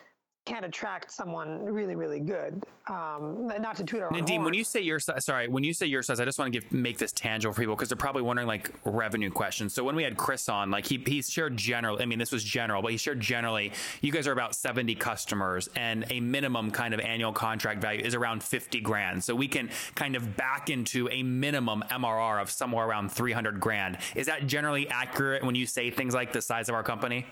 can 0.47 0.65
attract 0.65 1.11
someone 1.11 1.63
really, 1.65 1.97
really 1.97 2.21
good. 2.21 2.63
Um, 2.87 3.49
not 3.61 3.77
to 3.77 3.85
toot 3.85 4.01
our 4.01 4.11
Nadim, 4.11 4.45
when 4.45 4.55
you 4.55 4.63
say 4.63 4.81
your 4.81 5.01
size, 5.01 5.25
sorry, 5.25 5.49
when 5.49 5.65
you 5.65 5.75
say 5.75 5.87
your 5.87 6.05
size, 6.05 6.21
I 6.21 6.25
just 6.25 6.39
want 6.39 6.53
to 6.53 6.61
give 6.61 6.73
make 6.73 6.99
this 6.99 7.11
tangible 7.11 7.53
for 7.53 7.61
people 7.61 7.75
because 7.75 7.89
they're 7.89 7.97
probably 7.97 8.23
wondering 8.23 8.47
like 8.47 8.71
revenue 8.85 9.29
questions. 9.29 9.75
So 9.75 9.83
when 9.83 9.97
we 9.97 10.05
had 10.05 10.17
Chris 10.17 10.49
on, 10.49 10.71
like 10.71 10.87
he 10.87 11.03
he 11.05 11.21
shared 11.21 11.57
general. 11.57 12.01
I 12.01 12.07
mean, 12.07 12.21
this 12.21 12.31
was 12.31 12.45
general, 12.45 12.81
but 12.81 12.93
he 12.93 12.97
shared 12.97 13.21
generally. 13.21 13.73
You 14.01 14.13
guys 14.13 14.29
are 14.29 14.33
about 14.33 14.55
seventy 14.55 14.95
customers, 14.95 15.69
and 15.75 16.07
a 16.11 16.21
minimum 16.21 16.71
kind 16.71 16.95
of 16.95 17.01
annual 17.01 17.33
contract 17.33 17.83
value 17.83 18.05
is 18.05 18.15
around 18.15 18.43
fifty 18.45 18.81
grand. 18.81 19.25
So 19.25 19.35
we 19.35 19.49
can 19.49 19.69
kind 19.97 20.15
of 20.15 20.37
back 20.37 20.71
into 20.71 21.09
a 21.11 21.25
minimum 21.25 21.83
MRR 21.91 22.41
of 22.41 22.51
somewhere 22.53 22.87
around 22.87 23.11
three 23.11 23.33
hundred 23.33 23.59
grand. 23.59 23.99
Is 24.15 24.27
that 24.27 24.47
generally 24.47 24.89
accurate 24.89 25.45
when 25.45 25.57
you 25.57 25.67
say 25.67 25.91
things 25.91 26.15
like 26.15 26.33
the 26.33 26.41
size 26.41 26.69
of 26.69 26.77
our 26.77 26.85
company? 26.85 27.27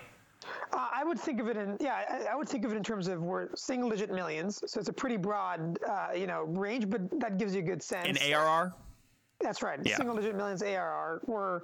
Uh, 0.71 0.87
I 0.93 1.03
would 1.03 1.19
think 1.19 1.39
of 1.39 1.47
it 1.47 1.57
in 1.57 1.77
yeah, 1.79 2.03
I, 2.09 2.33
I, 2.33 2.35
would 2.35 2.49
think 2.49 2.65
of 2.65 2.71
it 2.71 2.75
in 2.75 2.83
terms 2.83 3.07
of 3.07 3.21
we're 3.21 3.49
single 3.55 3.89
digit 3.89 4.11
millions, 4.11 4.61
so 4.65 4.79
it's 4.79 4.89
a 4.89 4.93
pretty 4.93 5.17
broad 5.17 5.79
uh, 5.87 6.09
you 6.15 6.27
know 6.27 6.43
range, 6.43 6.89
but 6.89 7.01
that 7.19 7.37
gives 7.37 7.53
you 7.53 7.61
a 7.61 7.65
good 7.65 7.81
sense. 7.81 8.07
In 8.07 8.33
ARR. 8.33 8.73
That's 9.41 9.61
right. 9.61 9.79
Yeah. 9.83 9.97
Single 9.97 10.15
digit 10.15 10.35
millions 10.35 10.63
ARR. 10.63 11.21
We're 11.25 11.61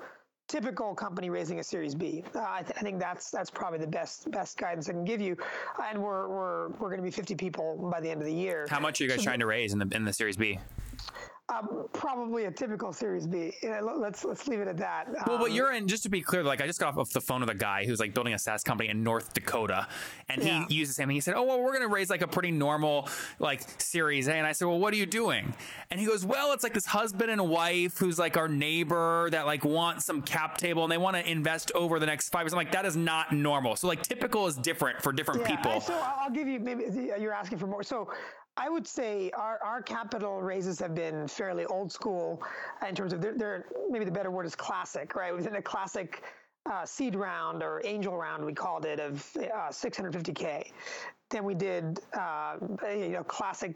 typical 0.47 0.93
company 0.93 1.29
raising 1.29 1.59
a 1.59 1.63
Series 1.63 1.95
B. 1.95 2.23
Uh, 2.35 2.45
I, 2.47 2.61
th- 2.61 2.77
I, 2.77 2.81
think 2.81 2.99
that's 2.99 3.31
that's 3.31 3.49
probably 3.49 3.79
the 3.79 3.87
best 3.87 4.29
best 4.31 4.57
guidance 4.57 4.89
I 4.89 4.91
can 4.91 5.05
give 5.05 5.21
you. 5.21 5.37
And 5.83 6.01
we're 6.01 6.27
we're 6.27 6.69
we're 6.71 6.89
going 6.89 6.97
to 6.97 7.03
be 7.03 7.11
50 7.11 7.35
people 7.35 7.89
by 7.91 8.01
the 8.01 8.09
end 8.09 8.21
of 8.21 8.27
the 8.27 8.33
year. 8.33 8.67
How 8.69 8.79
much 8.79 8.99
are 8.99 9.05
you 9.05 9.09
guys 9.09 9.19
so, 9.19 9.23
trying 9.23 9.39
to 9.39 9.45
raise 9.45 9.73
in 9.73 9.79
the 9.79 9.87
in 9.95 10.03
the 10.03 10.13
Series 10.13 10.37
B? 10.37 10.59
Um, 11.51 11.85
probably 11.91 12.45
a 12.45 12.51
typical 12.51 12.93
Series 12.93 13.27
B. 13.27 13.53
let's 13.81 14.23
let's 14.23 14.47
leave 14.47 14.59
it 14.59 14.67
at 14.67 14.77
that. 14.77 15.07
Well, 15.27 15.37
but 15.37 15.49
um, 15.49 15.51
you're 15.51 15.73
in. 15.73 15.87
Just 15.87 16.03
to 16.03 16.09
be 16.09 16.21
clear, 16.21 16.43
like 16.43 16.61
I 16.61 16.67
just 16.67 16.79
got 16.79 16.97
off 16.97 17.11
the 17.11 17.19
phone 17.19 17.41
with 17.41 17.49
a 17.49 17.55
guy 17.55 17.85
who's 17.85 17.99
like 17.99 18.13
building 18.13 18.33
a 18.33 18.39
SaaS 18.39 18.63
company 18.63 18.89
in 18.89 19.03
North 19.03 19.33
Dakota, 19.33 19.87
and 20.29 20.41
yeah. 20.41 20.65
he 20.67 20.75
uses 20.75 20.97
him. 20.97 21.09
He 21.09 21.19
said, 21.19 21.33
"Oh 21.35 21.43
well, 21.43 21.59
we're 21.61 21.73
going 21.73 21.81
to 21.81 21.93
raise 21.93 22.09
like 22.09 22.21
a 22.21 22.27
pretty 22.27 22.51
normal 22.51 23.09
like 23.39 23.63
Series 23.81 24.27
A." 24.27 24.33
And 24.33 24.47
I 24.47 24.53
said, 24.53 24.65
"Well, 24.67 24.79
what 24.79 24.93
are 24.93 24.97
you 24.97 25.05
doing?" 25.05 25.53
And 25.89 25.99
he 25.99 26.05
goes, 26.05 26.25
"Well, 26.25 26.53
it's 26.53 26.63
like 26.63 26.73
this 26.73 26.85
husband 26.85 27.31
and 27.31 27.49
wife 27.49 27.97
who's 27.97 28.17
like 28.17 28.37
our 28.37 28.47
neighbor 28.47 29.29
that 29.31 29.45
like 29.45 29.65
want 29.65 30.01
some 30.03 30.21
cap 30.21 30.57
table 30.57 30.83
and 30.83 30.91
they 30.91 30.97
want 30.97 31.17
to 31.17 31.29
invest 31.29 31.71
over 31.75 31.99
the 31.99 32.05
next 32.05 32.29
five 32.29 32.43
years." 32.43 32.53
I'm 32.53 32.57
like, 32.57 32.71
that 32.71 32.85
is 32.85 32.95
not 32.95 33.33
normal. 33.33 33.75
So 33.75 33.87
like 33.87 34.03
typical 34.03 34.47
is 34.47 34.55
different 34.55 35.01
for 35.01 35.11
different 35.11 35.41
yeah, 35.41 35.55
people. 35.55 35.81
So 35.81 35.99
I'll 36.01 36.31
give 36.31 36.47
you 36.47 36.59
maybe 36.59 36.85
you're 37.19 37.33
asking 37.33 37.57
for 37.57 37.67
more. 37.67 37.83
So 37.83 38.09
I 38.57 38.69
would 38.69 38.85
say 38.85 39.31
our, 39.31 39.59
our 39.63 39.81
capital 39.81 40.41
raises 40.41 40.79
have 40.79 40.93
been 40.93 41.27
fairly 41.27 41.65
old 41.65 41.91
school 41.91 42.43
in 42.87 42.95
terms 42.95 43.13
of 43.13 43.21
they're, 43.21 43.33
they're 43.37 43.65
maybe 43.89 44.05
the 44.05 44.11
better 44.11 44.31
word 44.31 44.45
is 44.45 44.55
classic, 44.55 45.15
right? 45.15 45.33
Within 45.33 45.55
a 45.55 45.61
classic 45.61 46.23
uh, 46.69 46.85
seed 46.85 47.15
round 47.15 47.63
or 47.63 47.81
angel 47.85 48.15
round, 48.17 48.45
we 48.45 48.53
called 48.53 48.85
it 48.85 48.99
of 48.99 49.25
uh, 49.37 49.69
650k. 49.69 50.71
Then 51.29 51.43
we 51.45 51.55
did 51.55 51.99
uh, 52.17 52.57
a 52.85 52.99
you 52.99 53.09
know 53.09 53.23
classic 53.23 53.75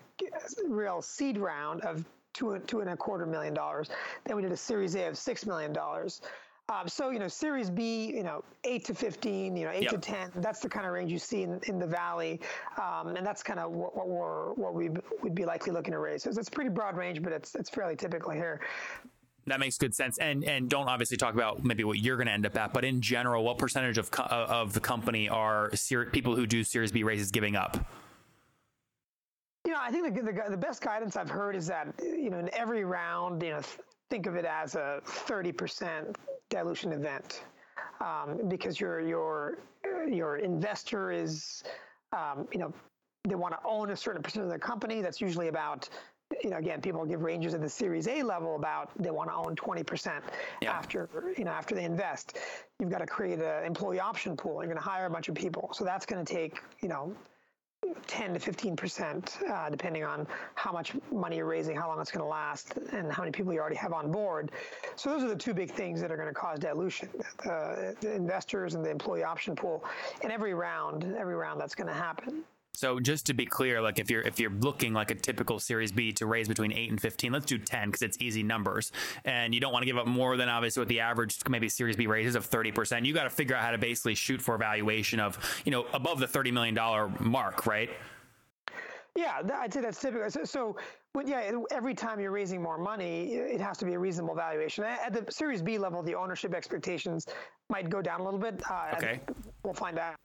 real 0.68 1.02
seed 1.02 1.38
round 1.38 1.82
of 1.82 2.04
two 2.34 2.60
two 2.68 2.82
and 2.82 2.90
a 2.90 2.98
quarter 2.98 3.26
million 3.26 3.54
dollars. 3.54 3.90
Then 4.26 4.36
we 4.36 4.42
did 4.42 4.52
a 4.52 4.58
Series 4.58 4.96
A 4.96 5.08
of 5.08 5.18
six 5.18 5.46
million 5.46 5.72
dollars. 5.72 6.22
Um, 6.68 6.88
so 6.88 7.12
you 7.12 7.20
know, 7.20 7.28
Series 7.28 7.70
B, 7.70 8.08
you 8.08 8.24
know, 8.24 8.44
eight 8.64 8.86
to 8.86 8.96
fifteen, 8.96 9.56
you 9.56 9.66
know, 9.66 9.72
eight 9.72 9.84
yep. 9.84 9.92
to 9.92 9.98
ten. 10.00 10.32
That's 10.38 10.60
the 10.60 10.70
kind 10.70 10.88
of 10.88 10.94
range 10.94 11.12
you 11.12 11.20
see 11.20 11.44
in, 11.44 11.60
in 11.68 11.78
the 11.78 11.86
valley, 11.86 12.42
um, 12.82 13.16
and 13.16 13.26
that's 13.26 13.44
kind 13.44 13.60
of 13.60 13.72
what, 13.72 13.96
what, 13.96 14.08
we're 14.08 14.54
what 14.54 14.74
we 14.74 14.90
would 15.22 15.36
be 15.36 15.46
likely 15.46 15.72
looking 15.72 15.92
to 15.92 16.00
raise. 16.00 16.24
So 16.24 16.32
it's 16.32 16.48
a 16.48 16.52
pretty 16.52 16.72
broad 16.72 16.98
range, 16.98 17.22
but 17.22 17.34
it's 17.34 17.54
it's 17.54 17.70
fairly 17.70 17.96
typical 17.96 18.32
here. 18.32 18.62
That 19.46 19.60
makes 19.60 19.78
good 19.78 19.94
sense, 19.94 20.18
and 20.18 20.44
and 20.44 20.68
don't 20.68 20.88
obviously 20.88 21.18
talk 21.18 21.36
about 21.36 21.64
maybe 21.64 21.84
what 21.84 22.00
you're 22.00 22.18
going 22.18 22.28
to 22.28 22.34
end 22.34 22.48
up 22.48 22.58
at, 22.58 22.74
but 22.74 22.84
in 22.84 23.00
general, 23.00 23.44
what 23.44 23.60
percentage 23.60 24.00
of 24.00 24.10
co- 24.10 24.24
of 24.24 24.74
the 24.74 24.80
company 24.80 25.30
are 25.30 25.70
ser- 25.76 26.08
people 26.08 26.36
who 26.36 26.48
do 26.48 26.64
Series 26.64 26.92
B 26.92 27.04
raises 27.04 27.30
giving 27.30 27.56
up? 27.56 27.78
You 29.68 29.74
know, 29.74 29.80
I 29.80 29.92
think 29.92 30.16
the, 30.16 30.22
the, 30.24 30.44
the 30.50 30.58
best 30.58 30.82
guidance 30.82 31.16
I've 31.16 31.30
heard 31.30 31.56
is 31.56 31.68
that 31.68 31.94
you 32.02 32.32
know 32.32 32.40
in 32.40 32.50
every 32.56 32.86
round, 32.86 33.44
you 33.44 33.52
know, 33.52 33.62
think 34.10 34.26
of 34.26 34.36
it 34.36 34.46
as 34.46 34.74
a 34.74 35.02
30% 35.06 36.16
dilution 36.50 36.92
event 36.92 37.44
um, 38.02 38.42
because 38.48 38.80
your 38.80 39.00
your 39.02 39.58
your 40.08 40.38
investor 40.38 41.12
is 41.12 41.64
um, 42.14 42.48
you 42.52 42.60
know 42.60 42.74
they 43.28 43.36
want 43.36 43.54
to 43.54 43.60
own 43.66 43.92
a 43.92 43.98
certain 43.98 44.22
percent 44.22 44.46
of 44.46 44.52
the 44.52 44.60
company. 44.60 45.02
That's 45.02 45.20
usually 45.20 45.48
about 45.48 45.90
you 46.44 46.50
know 46.50 46.58
again 46.58 46.82
people 46.82 47.06
give 47.06 47.22
ranges 47.22 47.54
at 47.54 47.62
the 47.62 47.70
Series 47.70 48.08
A 48.08 48.24
level 48.24 48.56
about 48.56 48.92
they 49.02 49.12
want 49.12 49.30
to 49.30 49.36
own 49.36 49.56
20% 49.56 50.22
yeah. 50.62 50.72
after 50.72 51.34
you 51.38 51.44
know 51.44 51.52
after 51.52 51.76
they 51.76 51.84
invest. 51.84 52.38
You've 52.80 52.92
got 52.92 53.00
to 53.00 53.08
create 53.08 53.40
an 53.40 53.66
employee 53.66 54.00
option 54.00 54.36
pool. 54.36 54.56
You're 54.56 54.66
going 54.66 54.78
to 54.78 54.84
hire 54.84 55.06
a 55.06 55.10
bunch 55.10 55.30
of 55.30 55.36
people, 55.36 55.70
so 55.74 55.84
that's 55.84 56.06
going 56.06 56.24
to 56.24 56.34
take 56.34 56.60
you 56.82 56.90
know 56.90 57.16
10 58.08 58.34
to 58.34 58.40
15 58.40 58.76
percent, 58.76 59.38
uh, 59.50 59.70
depending 59.70 60.04
on 60.04 60.28
how 60.56 60.72
much 60.72 60.94
money 61.12 61.38
you're 61.38 61.46
raising, 61.46 61.76
how 61.76 61.88
long 61.88 62.00
it's 62.00 62.12
going 62.12 62.24
to 62.24 62.30
last, 62.30 62.78
and 62.92 63.12
how 63.12 63.24
many 63.24 63.32
people 63.32 63.54
you 63.54 63.60
already 63.60 63.76
have 63.76 63.94
on 63.94 64.12
board. 64.12 64.52
So 64.96 65.10
those 65.10 65.24
are 65.24 65.30
the 65.30 65.36
two 65.36 65.54
big 65.54 65.72
things 65.72 66.02
that 66.02 66.12
are 66.12 66.18
going 66.18 66.30
to 66.30 66.34
cause 66.34 66.60
dilution: 66.60 67.10
the, 67.44 67.96
the 68.02 68.14
investors 68.14 68.76
and 68.76 68.84
the 68.84 68.90
employee 68.90 69.24
option 69.24 69.56
pool. 69.56 69.84
In 70.22 70.32
every 70.32 70.54
round, 70.54 71.16
every 71.18 71.36
round 71.36 71.60
that's 71.60 71.76
going 71.76 71.88
to 71.88 71.94
happen. 71.94 72.44
So 72.76 73.00
just 73.00 73.26
to 73.28 73.34
be 73.34 73.46
clear, 73.46 73.82
like 73.82 74.00
if 74.00 74.10
you're 74.10 74.22
if 74.22 74.40
you're 74.40 74.52
looking 74.52 74.94
like 74.94 75.12
a 75.12 75.16
typical 75.16 75.60
Series 75.60 75.92
B 75.92 76.12
to 76.14 76.26
raise 76.26 76.48
between 76.48 76.72
eight 76.72 76.90
and 76.90 77.02
fifteen, 77.02 77.32
let's 77.32 77.46
do 77.46 77.58
ten 77.58 77.90
because 77.90 78.02
it's 78.02 78.18
easy 78.20 78.44
numbers, 78.44 78.92
and 79.24 79.54
you 79.54 79.60
don't 79.60 79.74
want 79.74 79.84
to 79.84 79.88
give 79.88 79.98
up 79.98 80.08
more 80.08 80.38
than 80.38 80.50
obviously 80.50 80.82
what 80.82 80.88
the 80.88 81.00
average 81.00 81.38
maybe 81.50 81.70
Series 81.70 81.96
B 81.96 82.08
raises 82.08 82.36
of 82.36 82.46
thirty 82.46 82.72
percent. 82.72 83.06
You 83.06 83.14
got 83.14 83.24
to 83.24 83.30
figure 83.30 83.56
out 83.56 83.64
how 83.64 83.72
to 83.72 83.78
basically 83.78 84.16
shoot 84.16 84.42
for 84.42 84.56
a 84.56 84.58
valuation 84.58 85.20
of 85.20 85.38
you 85.66 85.72
know 85.72 85.86
above 85.94 86.20
the 86.20 86.28
thirty 86.28 86.52
million 86.52 86.76
dollar 86.76 87.10
mark, 87.20 87.66
right? 87.66 87.90
Yeah, 89.16 89.42
I'd 89.54 89.74
say 89.74 89.82
that's 89.82 90.00
typical. 90.00 90.30
So, 90.30 90.44
so 90.44 90.76
well, 91.14 91.26
yeah, 91.26 91.52
every 91.72 91.94
time 91.94 92.20
you're 92.20 92.32
raising 92.32 92.62
more 92.62 92.78
money, 92.78 93.34
it 93.36 93.62
has 93.62 93.78
to 93.78 93.86
be 93.86 93.94
a 93.94 94.00
reasonable 94.00 94.36
valuation. 94.36 94.84
At 94.84 95.14
the 95.14 95.32
Series 95.32 95.62
B 95.62 95.78
level, 95.78 96.04
the 96.04 96.14
ownership 96.16 96.54
expectations 96.54 97.26
might 97.70 97.90
go 97.90 98.02
down 98.02 98.20
a 98.20 98.24
little 98.24 98.40
bit. 98.40 98.62
Uh, 98.70 98.94
okay. 98.98 99.22
We'll 99.64 99.74
find 99.74 99.98
out. 99.98 100.18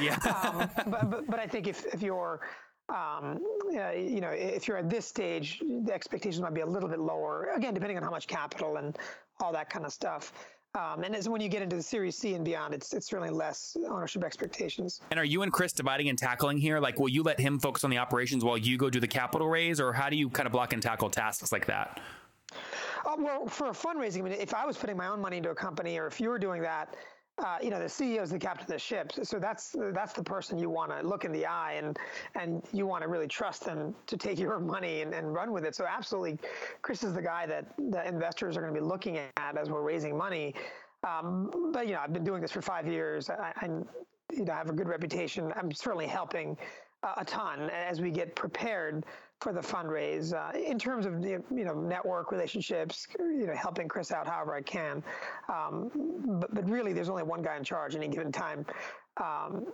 Yeah. 0.00 0.14
um, 0.42 0.70
but, 0.90 1.10
but, 1.10 1.26
but 1.26 1.38
I 1.38 1.46
think 1.46 1.66
if, 1.66 1.84
if 1.92 2.00
you're, 2.00 2.40
um, 2.88 3.40
uh, 3.76 3.90
you 3.90 4.22
know, 4.22 4.30
if 4.30 4.66
you're 4.66 4.78
at 4.78 4.88
this 4.88 5.04
stage, 5.04 5.60
the 5.84 5.92
expectations 5.92 6.40
might 6.40 6.54
be 6.54 6.62
a 6.62 6.66
little 6.66 6.88
bit 6.88 6.98
lower. 6.98 7.50
Again, 7.54 7.74
depending 7.74 7.98
on 7.98 8.02
how 8.02 8.10
much 8.10 8.26
capital 8.26 8.78
and 8.78 8.96
all 9.40 9.52
that 9.52 9.68
kind 9.68 9.84
of 9.84 9.92
stuff. 9.92 10.32
Um, 10.76 11.02
and 11.02 11.16
as 11.16 11.28
when 11.28 11.40
you 11.40 11.48
get 11.48 11.62
into 11.62 11.74
the 11.74 11.82
Series 11.82 12.16
C 12.16 12.34
and 12.34 12.44
beyond, 12.44 12.74
it's 12.74 12.94
it's 12.94 13.06
certainly 13.06 13.30
less 13.30 13.76
ownership 13.88 14.22
expectations. 14.22 15.00
And 15.10 15.18
are 15.18 15.24
you 15.24 15.42
and 15.42 15.52
Chris 15.52 15.72
dividing 15.72 16.08
and 16.08 16.16
tackling 16.16 16.58
here? 16.58 16.78
Like, 16.78 17.00
will 17.00 17.08
you 17.08 17.24
let 17.24 17.40
him 17.40 17.58
focus 17.58 17.82
on 17.82 17.90
the 17.90 17.98
operations 17.98 18.44
while 18.44 18.56
you 18.56 18.76
go 18.76 18.88
do 18.88 19.00
the 19.00 19.08
capital 19.08 19.48
raise, 19.48 19.80
or 19.80 19.92
how 19.92 20.08
do 20.08 20.16
you 20.16 20.30
kind 20.30 20.46
of 20.46 20.52
block 20.52 20.72
and 20.72 20.80
tackle 20.80 21.10
tasks 21.10 21.50
like 21.50 21.66
that? 21.66 22.00
Uh, 23.04 23.16
well, 23.18 23.46
for 23.46 23.70
fundraising, 23.70 24.20
I 24.20 24.22
mean, 24.22 24.32
if 24.34 24.54
I 24.54 24.64
was 24.64 24.76
putting 24.76 24.96
my 24.96 25.08
own 25.08 25.20
money 25.20 25.38
into 25.38 25.50
a 25.50 25.54
company, 25.56 25.98
or 25.98 26.06
if 26.06 26.20
you 26.20 26.28
were 26.28 26.38
doing 26.38 26.62
that, 26.62 26.94
uh, 27.44 27.58
you 27.62 27.70
know, 27.70 27.78
the 27.78 27.86
CEO 27.86 28.22
is 28.22 28.30
the 28.30 28.38
captain 28.38 28.64
of 28.64 28.68
the 28.68 28.78
ship. 28.78 29.12
So 29.22 29.38
that's 29.38 29.74
that's 29.92 30.12
the 30.12 30.22
person 30.22 30.58
you 30.58 30.70
want 30.70 30.90
to 30.90 31.06
look 31.06 31.24
in 31.24 31.32
the 31.32 31.46
eye 31.46 31.74
and 31.74 31.98
and 32.34 32.62
you 32.72 32.86
want 32.86 33.02
to 33.02 33.08
really 33.08 33.28
trust 33.28 33.64
them 33.64 33.94
to 34.06 34.16
take 34.16 34.38
your 34.38 34.58
money 34.76 35.02
and, 35.02 35.14
and 35.14 35.32
run 35.32 35.52
with 35.52 35.64
it. 35.64 35.74
So 35.74 35.86
absolutely, 35.86 36.38
Chris 36.82 37.02
is 37.02 37.14
the 37.14 37.22
guy 37.22 37.46
that 37.46 37.66
the 37.78 38.06
investors 38.06 38.56
are 38.56 38.60
going 38.60 38.74
to 38.74 38.80
be 38.80 38.86
looking 38.86 39.18
at 39.18 39.56
as 39.56 39.70
we're 39.70 39.82
raising 39.82 40.16
money. 40.16 40.54
Um, 41.06 41.70
but 41.72 41.86
you 41.86 41.94
know, 41.94 42.00
I've 42.00 42.12
been 42.12 42.24
doing 42.24 42.42
this 42.42 42.52
for 42.52 42.62
five 42.62 42.86
years. 42.86 43.30
I, 43.30 43.52
I 43.56 43.66
you 44.32 44.44
know 44.44 44.52
I 44.52 44.56
have 44.56 44.70
a 44.70 44.74
good 44.74 44.88
reputation. 44.88 45.52
I'm 45.56 45.72
certainly 45.72 46.06
helping 46.06 46.56
a 47.16 47.24
ton 47.24 47.70
as 47.70 48.00
we 48.00 48.10
get 48.10 48.34
prepared 48.34 49.04
for 49.40 49.52
the 49.52 49.60
fundraise 49.60 50.34
uh, 50.34 50.56
in 50.58 50.78
terms 50.78 51.06
of 51.06 51.24
you 51.24 51.64
know 51.64 51.74
network 51.74 52.30
relationships, 52.30 53.06
you 53.18 53.46
know 53.46 53.54
helping 53.54 53.88
Chris 53.88 54.12
out 54.12 54.26
however 54.26 54.54
I 54.54 54.62
can. 54.62 55.02
Um, 55.48 55.90
but, 56.40 56.54
but 56.54 56.68
really, 56.68 56.92
there's 56.92 57.08
only 57.08 57.22
one 57.22 57.42
guy 57.42 57.56
in 57.56 57.64
charge 57.64 57.94
at 57.94 58.02
any 58.02 58.12
given 58.12 58.30
time. 58.30 58.66
Um, 59.16 59.66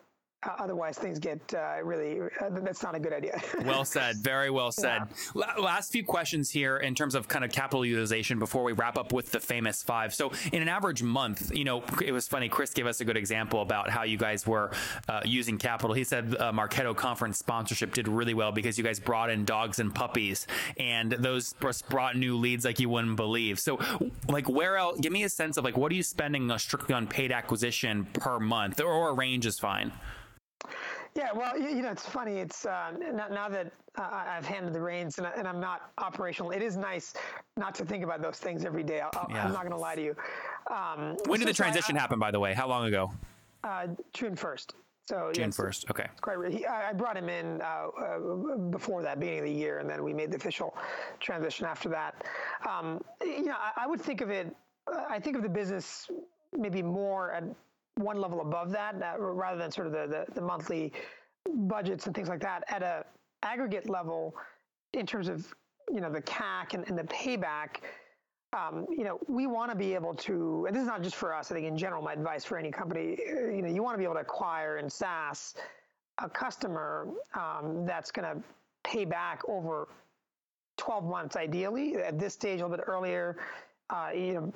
otherwise, 0.58 0.98
things 0.98 1.18
get 1.18 1.40
uh, 1.54 1.82
really. 1.82 2.20
Uh, 2.20 2.50
that's 2.50 2.82
not 2.82 2.94
a 2.94 3.00
good 3.00 3.12
idea. 3.12 3.40
well 3.64 3.84
said. 3.84 4.16
Very 4.16 4.50
well 4.50 4.72
said. 4.72 5.02
Yeah. 5.34 5.54
last 5.58 5.92
few 5.92 6.04
questions 6.04 6.50
here 6.50 6.78
in 6.78 6.94
terms 6.94 7.14
of 7.14 7.28
kind 7.28 7.44
of 7.44 7.50
capital 7.50 7.84
utilization 7.84 8.38
before 8.38 8.62
we 8.62 8.72
wrap 8.72 8.96
up 8.96 9.12
with 9.12 9.30
the 9.30 9.40
famous 9.40 9.82
five. 9.82 10.14
So, 10.14 10.32
in 10.52 10.62
an 10.62 10.68
average 10.68 11.02
month, 11.02 11.54
you 11.54 11.64
know, 11.64 11.82
it 12.04 12.12
was 12.12 12.28
funny. 12.28 12.48
Chris 12.48 12.70
gave 12.70 12.86
us 12.86 13.00
a 13.00 13.04
good 13.04 13.16
example 13.16 13.62
about 13.62 13.90
how 13.90 14.02
you 14.02 14.18
guys 14.18 14.46
were 14.46 14.70
uh, 15.08 15.20
using 15.24 15.58
capital. 15.58 15.94
He 15.94 16.04
said 16.04 16.34
uh, 16.38 16.52
Marketo 16.52 16.94
conference 16.96 17.38
sponsorship 17.38 17.94
did 17.94 18.08
really 18.08 18.34
well 18.34 18.52
because 18.52 18.78
you 18.78 18.84
guys 18.84 19.00
brought 19.00 19.30
in 19.30 19.44
dogs 19.44 19.78
and 19.78 19.94
puppies, 19.94 20.46
and 20.76 21.12
those 21.12 21.54
brought 21.88 22.16
new 22.16 22.36
leads 22.36 22.64
like 22.64 22.80
you 22.80 22.88
wouldn't 22.88 23.16
believe. 23.16 23.58
So, 23.58 23.78
like, 24.28 24.48
where 24.48 24.76
else? 24.76 25.00
Give 25.00 25.12
me 25.12 25.24
a 25.24 25.28
sense 25.28 25.56
of 25.56 25.64
like 25.64 25.76
what 25.76 25.92
are 25.92 25.94
you 25.94 26.02
spending 26.02 26.50
strictly 26.58 26.94
on 26.94 27.06
paid 27.06 27.32
acquisition 27.32 28.06
per 28.12 28.38
month, 28.38 28.80
or, 28.80 28.92
or 28.92 29.10
a 29.10 29.14
range 29.14 29.46
is 29.46 29.58
fine. 29.58 29.92
Yeah, 31.16 31.32
well, 31.34 31.58
you, 31.58 31.80
know, 31.80 31.90
it's 31.90 32.04
funny. 32.04 32.38
It's 32.38 32.66
uh, 32.66 32.92
now 33.30 33.48
that 33.48 33.72
uh, 33.98 34.08
I've 34.12 34.44
handed 34.44 34.74
the 34.74 34.80
reins 34.80 35.16
and, 35.16 35.26
and, 35.26 35.48
I'm 35.48 35.60
not 35.60 35.90
operational. 35.96 36.50
It 36.50 36.60
is 36.60 36.76
nice 36.76 37.14
not 37.56 37.74
to 37.76 37.86
think 37.86 38.04
about 38.04 38.20
those 38.20 38.36
things 38.36 38.66
every 38.66 38.82
day. 38.82 39.00
i 39.00 39.06
am 39.06 39.30
yeah. 39.30 39.48
not 39.48 39.62
going 39.62 39.70
to 39.70 39.78
lie 39.78 39.94
to 39.94 40.02
you. 40.02 40.16
Um, 40.70 41.16
when 41.26 41.40
did 41.40 41.48
the 41.48 41.54
transition 41.54 41.96
I, 41.96 42.00
happen? 42.00 42.18
By 42.18 42.30
the 42.30 42.40
way, 42.40 42.52
how 42.52 42.68
long 42.68 42.84
ago? 42.86 43.10
Uh, 43.64 43.86
June 44.12 44.36
first. 44.36 44.74
So 45.06 45.30
June 45.32 45.52
first. 45.52 45.84
Yeah, 45.84 45.90
okay. 45.92 46.06
Quite. 46.20 46.52
He, 46.52 46.66
I 46.66 46.92
brought 46.92 47.16
him 47.16 47.28
in 47.28 47.62
uh, 47.62 47.86
uh, 47.98 48.56
before 48.70 49.02
that, 49.02 49.18
beginning 49.18 49.40
of 49.40 49.44
the 49.46 49.52
year, 49.52 49.78
and 49.78 49.88
then 49.88 50.02
we 50.02 50.12
made 50.12 50.32
the 50.32 50.36
official 50.36 50.76
transition 51.20 51.64
after 51.64 51.88
that. 51.90 52.26
Um, 52.68 53.00
you 53.22 53.44
know, 53.44 53.54
I, 53.56 53.84
I 53.84 53.86
would 53.86 54.00
think 54.00 54.20
of 54.20 54.30
it. 54.30 54.54
Uh, 54.92 55.04
I 55.08 55.20
think 55.20 55.36
of 55.36 55.42
the 55.42 55.48
business 55.48 56.10
maybe 56.52 56.82
more 56.82 57.32
at 57.32 57.44
one 57.96 58.20
level 58.20 58.40
above 58.40 58.70
that, 58.72 58.94
uh, 59.02 59.18
rather 59.18 59.58
than 59.58 59.70
sort 59.70 59.86
of 59.86 59.92
the, 59.92 60.06
the, 60.06 60.34
the 60.34 60.40
monthly 60.40 60.92
budgets 61.52 62.06
and 62.06 62.14
things 62.14 62.28
like 62.28 62.40
that 62.40 62.64
at 62.68 62.82
a 62.82 63.04
aggregate 63.42 63.88
level 63.88 64.34
in 64.92 65.06
terms 65.06 65.28
of 65.28 65.54
you 65.92 66.00
know 66.00 66.10
the 66.10 66.22
CAC 66.22 66.74
and, 66.74 66.86
and 66.88 66.98
the 66.98 67.04
payback. 67.04 67.76
um, 68.52 68.86
you 68.88 69.04
know, 69.04 69.18
we 69.28 69.46
want 69.46 69.70
to 69.70 69.76
be 69.76 69.94
able 69.94 70.14
to, 70.14 70.64
and 70.66 70.74
this 70.74 70.80
is 70.82 70.88
not 70.88 71.02
just 71.02 71.16
for 71.16 71.34
us. 71.34 71.50
I 71.50 71.54
think 71.54 71.66
in 71.66 71.76
general, 71.76 72.02
my 72.02 72.12
advice 72.12 72.44
for 72.44 72.56
any 72.58 72.70
company, 72.70 73.18
uh, 73.28 73.48
you 73.48 73.62
know, 73.62 73.68
you 73.68 73.82
want 73.82 73.94
to 73.94 73.98
be 73.98 74.04
able 74.04 74.14
to 74.14 74.20
acquire 74.20 74.78
in 74.78 74.88
SaaS 74.88 75.54
a 76.22 76.28
customer 76.28 77.08
um, 77.34 77.84
that's 77.84 78.10
going 78.10 78.24
to 78.36 78.42
pay 78.84 79.04
back 79.04 79.42
over 79.48 79.88
12 80.78 81.04
months, 81.04 81.36
ideally. 81.36 81.96
At 81.96 82.18
this 82.18 82.32
stage, 82.34 82.60
a 82.60 82.66
little 82.66 82.76
bit 82.76 82.84
earlier, 82.88 83.36
uh, 83.90 84.10
you 84.14 84.34
know, 84.34 84.52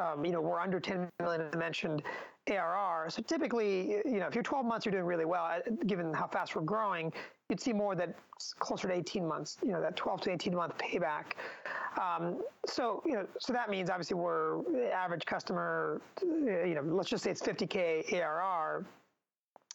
um, 0.00 0.24
you 0.24 0.32
know, 0.32 0.40
we're 0.40 0.60
under 0.60 0.78
10 0.78 1.08
million, 1.20 1.40
as 1.40 1.50
I 1.54 1.56
mentioned, 1.56 2.02
ARR. 2.50 3.10
So 3.10 3.22
typically, 3.22 4.02
you 4.04 4.20
know, 4.20 4.26
if 4.26 4.34
you're 4.34 4.42
12 4.42 4.66
months, 4.66 4.86
you're 4.86 4.92
doing 4.92 5.04
really 5.04 5.24
well. 5.24 5.44
Uh, 5.44 5.58
given 5.86 6.12
how 6.12 6.26
fast 6.26 6.54
we're 6.56 6.62
growing, 6.62 7.12
you'd 7.48 7.60
see 7.60 7.72
more 7.72 7.94
that 7.94 8.14
closer 8.58 8.88
to 8.88 8.94
18 8.94 9.26
months. 9.26 9.58
You 9.62 9.72
know, 9.72 9.80
that 9.80 9.96
12 9.96 10.20
to 10.22 10.30
18 10.32 10.54
month 10.54 10.74
payback. 10.78 11.32
Um, 12.00 12.42
so 12.66 13.02
you 13.04 13.14
know, 13.14 13.26
so 13.38 13.52
that 13.52 13.70
means 13.70 13.90
obviously 13.90 14.16
we're 14.16 14.90
average 14.92 15.24
customer. 15.26 16.00
You 16.22 16.74
know, 16.74 16.82
let's 16.82 17.08
just 17.08 17.24
say 17.24 17.30
it's 17.30 17.42
50k 17.42 18.12
ARR. 18.12 18.84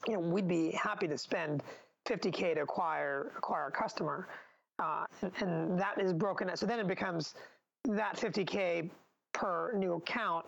You 0.08 0.14
know, 0.14 0.20
we'd 0.20 0.48
be 0.48 0.72
happy 0.72 1.08
to 1.08 1.18
spend 1.18 1.64
50k 2.08 2.56
to 2.56 2.62
acquire 2.62 3.32
acquire 3.38 3.68
a 3.68 3.72
customer, 3.72 4.28
uh, 4.80 5.06
and, 5.22 5.32
and 5.40 5.80
that 5.80 6.00
is 6.00 6.14
broken. 6.14 6.56
So 6.56 6.66
then 6.66 6.80
it 6.80 6.88
becomes 6.88 7.36
that 7.86 8.16
50k 8.16 8.90
per 9.34 9.74
new 9.76 9.94
account 9.94 10.46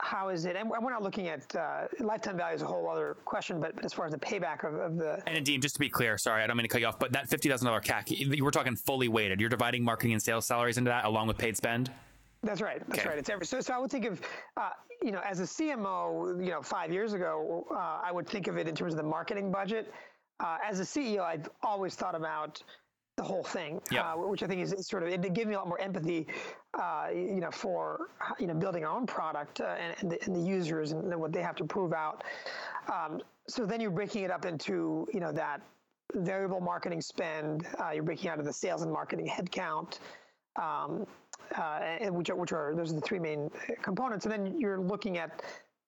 how 0.00 0.28
is 0.28 0.44
it? 0.44 0.56
And 0.56 0.68
we're 0.68 0.90
not 0.90 1.02
looking 1.02 1.28
at 1.28 1.54
uh, 1.54 1.86
lifetime 2.00 2.36
value 2.36 2.56
is 2.56 2.62
a 2.62 2.66
whole 2.66 2.88
other 2.88 3.16
question, 3.24 3.60
but, 3.60 3.72
as 3.84 3.92
far 3.92 4.06
as 4.06 4.12
the 4.12 4.18
payback 4.18 4.66
of, 4.66 4.74
of 4.74 4.96
the 4.96 5.22
and 5.26 5.44
Nadim, 5.44 5.62
just 5.62 5.76
to 5.76 5.80
be 5.80 5.88
clear, 5.88 6.18
sorry, 6.18 6.42
I 6.42 6.46
don't 6.46 6.56
mean 6.56 6.64
to 6.64 6.68
cut 6.68 6.80
you 6.80 6.86
off, 6.86 6.98
but 6.98 7.12
that 7.12 7.28
fifty 7.28 7.48
thousand 7.48 7.66
dollar 7.66 7.80
CAC, 7.80 8.10
you 8.10 8.44
were 8.44 8.50
talking 8.50 8.76
fully 8.76 9.08
weighted. 9.08 9.40
You're 9.40 9.50
dividing 9.50 9.84
marketing 9.84 10.12
and 10.12 10.22
sales 10.22 10.46
salaries 10.46 10.78
into 10.78 10.90
that 10.90 11.04
along 11.04 11.28
with 11.28 11.38
paid 11.38 11.56
spend. 11.56 11.90
That's 12.42 12.60
right. 12.60 12.82
That's 12.88 13.00
okay. 13.00 13.08
right. 13.08 13.18
It's 13.18 13.30
every 13.30 13.46
so. 13.46 13.60
So 13.60 13.72
I 13.72 13.78
would 13.78 13.90
think 13.90 14.04
of, 14.04 14.20
uh, 14.56 14.70
you 15.02 15.12
know, 15.12 15.20
as 15.24 15.40
a 15.40 15.44
CMO, 15.44 16.44
you 16.44 16.50
know, 16.50 16.60
five 16.60 16.92
years 16.92 17.12
ago, 17.12 17.66
uh, 17.70 18.00
I 18.04 18.10
would 18.12 18.28
think 18.28 18.48
of 18.48 18.58
it 18.58 18.68
in 18.68 18.74
terms 18.74 18.92
of 18.92 18.98
the 18.98 19.04
marketing 19.04 19.50
budget. 19.50 19.92
Uh, 20.40 20.58
as 20.68 20.80
a 20.80 20.82
CEO, 20.82 21.20
I've 21.20 21.48
always 21.62 21.94
thought 21.94 22.14
about 22.14 22.62
the 23.16 23.22
whole 23.22 23.44
thing, 23.44 23.80
yep. 23.92 24.04
uh, 24.04 24.14
which 24.16 24.42
I 24.42 24.46
think 24.46 24.60
is, 24.60 24.72
is, 24.72 24.88
sort 24.88 25.04
of 25.04 25.08
it 25.08 25.32
gives 25.32 25.46
me 25.46 25.54
a 25.54 25.58
lot 25.58 25.68
more 25.68 25.80
empathy, 25.80 26.26
uh, 26.80 27.08
you 27.12 27.40
know, 27.40 27.50
for 27.50 28.08
you 28.38 28.46
know 28.46 28.54
building 28.54 28.84
our 28.84 28.96
own 28.96 29.06
product 29.06 29.60
uh, 29.60 29.76
and, 29.78 29.94
and, 30.00 30.10
the, 30.10 30.24
and, 30.24 30.34
the, 30.34 30.40
users 30.40 30.92
and 30.92 31.14
what 31.20 31.32
they 31.32 31.42
have 31.42 31.56
to 31.56 31.64
prove 31.64 31.92
out. 31.92 32.24
Um, 32.92 33.20
so 33.48 33.66
then 33.66 33.80
you're 33.80 33.90
breaking 33.90 34.24
it 34.24 34.30
up 34.30 34.44
into 34.44 35.06
you 35.12 35.20
know 35.20 35.32
that 35.32 35.60
variable 36.14 36.60
marketing 36.60 37.00
spend. 37.00 37.66
Uh, 37.80 37.90
you're 37.90 38.02
breaking 38.02 38.30
out 38.30 38.38
of 38.38 38.44
the 38.44 38.52
sales 38.52 38.82
and 38.82 38.92
marketing 38.92 39.26
headcount. 39.28 39.98
Um, 40.56 41.06
uh, 41.58 41.80
and 42.00 42.14
which 42.14 42.30
are, 42.30 42.36
which 42.36 42.52
are 42.52 42.74
those 42.74 42.92
are 42.92 42.94
the 42.94 43.00
three 43.00 43.18
main 43.18 43.50
components, 43.82 44.24
and 44.24 44.32
then 44.32 44.58
you're 44.58 44.80
looking 44.80 45.18
at 45.18 45.42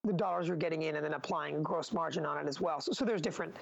the 0.05 0.13
dollars 0.13 0.49
you're 0.49 0.57
getting 0.57 0.83
in, 0.83 0.97
and 0.97 1.05
then 1.05 1.15
applying 1.15 1.63
gross 1.63 1.93
margin 1.93 2.27
on 2.27 2.37
it 2.37 2.49
as 2.49 2.61
well. 2.61 2.81
So, 2.81 2.93
so 2.93 3.05
there's 3.05 3.23
different 3.23 3.55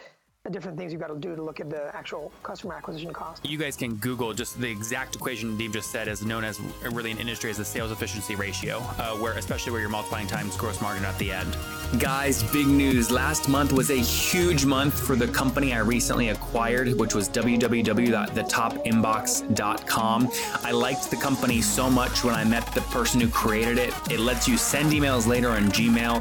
different 0.51 0.77
things 0.77 0.93
you've 0.93 1.01
got 1.01 1.09
to 1.09 1.19
do 1.19 1.35
to 1.35 1.43
look 1.43 1.59
at 1.59 1.71
the 1.71 1.91
actual 1.97 2.31
customer 2.43 2.75
acquisition 2.75 3.15
cost. 3.15 3.49
You 3.49 3.57
guys 3.57 3.77
can 3.77 3.95
Google 3.95 4.35
just 4.35 4.61
the 4.61 4.69
exact 4.69 5.17
equation 5.17 5.57
Dave 5.57 5.73
just 5.73 5.91
said 5.91 6.07
is 6.07 6.23
known 6.23 6.45
as 6.45 6.61
really 6.93 7.11
in 7.11 7.17
industry 7.17 7.49
as 7.49 7.57
the 7.57 7.65
sales 7.65 7.91
efficiency 7.91 8.35
ratio, 8.35 8.81
uh, 8.99 9.17
where 9.17 9.33
especially 9.39 9.73
where 9.73 9.81
you're 9.81 9.89
multiplying 9.89 10.27
times 10.27 10.55
gross 10.59 10.83
margin 10.83 11.03
at 11.07 11.19
the 11.19 11.33
end. 11.33 11.57
Guys, 11.99 12.43
big 12.53 12.67
news. 12.67 13.11
Last 13.11 13.49
month 13.49 13.73
was 13.73 13.89
a 13.89 13.97
huge 13.97 14.67
month 14.67 15.01
for 15.01 15.17
the 15.17 15.29
company 15.29 15.73
I 15.73 15.79
recently 15.79 16.29
acquired, 16.29 16.93
which 17.01 17.15
was 17.15 17.31
www.thetopinbox.com. 17.31 20.31
I 20.63 20.73
liked 20.73 21.11
the 21.11 21.17
company 21.17 21.63
so 21.63 21.89
much 21.89 22.23
when 22.23 22.35
I 22.35 22.45
met 22.45 22.67
the 22.75 22.83
person 22.83 23.19
who 23.19 23.29
created 23.29 23.79
it. 23.79 23.95
It 24.11 24.21
lets 24.21 24.47
you 24.47 24.59
send 24.59 24.93
emails 24.93 25.27
later 25.27 25.49
on 25.49 25.71
Gmail 25.71 26.21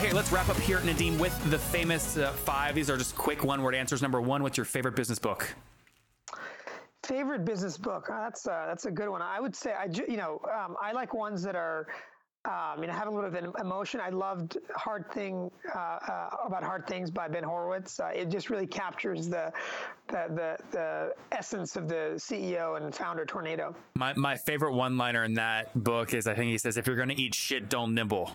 Hey, 0.00 0.14
let's 0.14 0.32
wrap 0.32 0.48
up 0.48 0.56
here, 0.56 0.78
Nadim, 0.78 1.18
with 1.18 1.38
the 1.50 1.58
famous 1.58 2.16
uh, 2.16 2.32
five. 2.32 2.74
These 2.74 2.88
are 2.88 2.96
just 2.96 3.14
quick 3.14 3.44
one 3.44 3.62
word 3.62 3.74
answers. 3.74 4.00
Number 4.00 4.18
one, 4.18 4.42
what's 4.42 4.56
your 4.56 4.64
favorite 4.64 4.96
business 4.96 5.18
book? 5.18 5.54
Favorite 7.02 7.44
business 7.44 7.76
book? 7.76 8.08
Oh, 8.10 8.16
that's 8.18 8.46
uh, 8.46 8.64
that's 8.66 8.86
a 8.86 8.90
good 8.90 9.10
one. 9.10 9.20
I 9.20 9.40
would 9.40 9.54
say 9.54 9.74
I 9.74 9.88
you 10.08 10.16
know 10.16 10.40
um, 10.58 10.74
I 10.80 10.92
like 10.92 11.12
ones 11.12 11.42
that 11.42 11.54
are 11.54 11.86
um, 12.46 12.80
you 12.80 12.86
know 12.86 12.94
have 12.94 13.08
a 13.08 13.10
little 13.10 13.28
bit 13.28 13.44
of 13.44 13.54
an 13.54 13.60
emotion. 13.60 14.00
I 14.00 14.08
loved 14.08 14.56
Hard 14.74 15.04
Thing 15.12 15.50
uh, 15.74 15.78
uh, 15.78 16.30
about 16.46 16.62
Hard 16.62 16.86
Things 16.86 17.10
by 17.10 17.28
Ben 17.28 17.44
Horowitz. 17.44 18.00
Uh, 18.00 18.06
it 18.06 18.30
just 18.30 18.48
really 18.48 18.66
captures 18.66 19.28
the, 19.28 19.52
the 20.08 20.24
the 20.30 20.56
the 20.70 21.14
essence 21.30 21.76
of 21.76 21.88
the 21.88 22.14
CEO 22.16 22.82
and 22.82 22.94
founder 22.94 23.26
tornado. 23.26 23.76
My 23.96 24.14
my 24.14 24.38
favorite 24.38 24.72
one 24.72 24.96
liner 24.96 25.24
in 25.24 25.34
that 25.34 25.84
book 25.84 26.14
is 26.14 26.26
I 26.26 26.32
think 26.32 26.52
he 26.52 26.56
says 26.56 26.78
if 26.78 26.86
you're 26.86 26.96
going 26.96 27.10
to 27.10 27.20
eat 27.20 27.34
shit, 27.34 27.68
don't 27.68 27.94
nibble. 27.94 28.34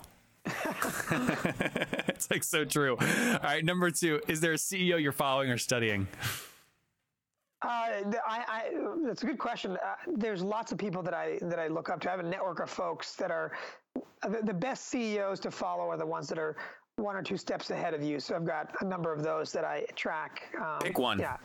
it's 2.07 2.29
like 2.29 2.43
so 2.43 2.65
true. 2.65 2.97
All 2.99 3.39
right, 3.43 3.63
number 3.63 3.91
two, 3.91 4.21
is 4.27 4.41
there 4.41 4.53
a 4.53 4.57
CEO 4.57 5.01
you're 5.01 5.11
following 5.11 5.49
or 5.49 5.57
studying? 5.57 6.07
Uh, 7.61 7.67
I, 7.67 8.43
I, 8.47 8.63
that's 9.05 9.23
a 9.23 9.25
good 9.25 9.39
question. 9.39 9.71
Uh, 9.71 9.95
there's 10.17 10.43
lots 10.43 10.71
of 10.71 10.77
people 10.77 11.01
that 11.01 11.13
I 11.13 11.39
that 11.41 11.57
I 11.57 11.67
look 11.67 11.89
up 11.89 11.99
to. 12.01 12.09
I 12.09 12.11
have 12.11 12.19
a 12.19 12.29
network 12.29 12.59
of 12.59 12.69
folks 12.69 13.15
that 13.15 13.31
are 13.31 13.53
uh, 13.95 14.29
the, 14.29 14.41
the 14.43 14.53
best 14.53 14.87
CEOs 14.87 15.39
to 15.41 15.51
follow 15.51 15.89
are 15.89 15.97
the 15.97 16.05
ones 16.05 16.27
that 16.29 16.37
are 16.37 16.55
one 16.97 17.15
or 17.15 17.23
two 17.23 17.37
steps 17.37 17.71
ahead 17.71 17.93
of 17.93 18.03
you. 18.03 18.19
So 18.19 18.35
I've 18.35 18.45
got 18.45 18.73
a 18.81 18.85
number 18.85 19.11
of 19.11 19.23
those 19.23 19.51
that 19.53 19.65
I 19.65 19.85
track. 19.95 20.43
Um, 20.61 20.79
Pick 20.79 20.99
one. 20.99 21.19
Yeah. 21.19 21.37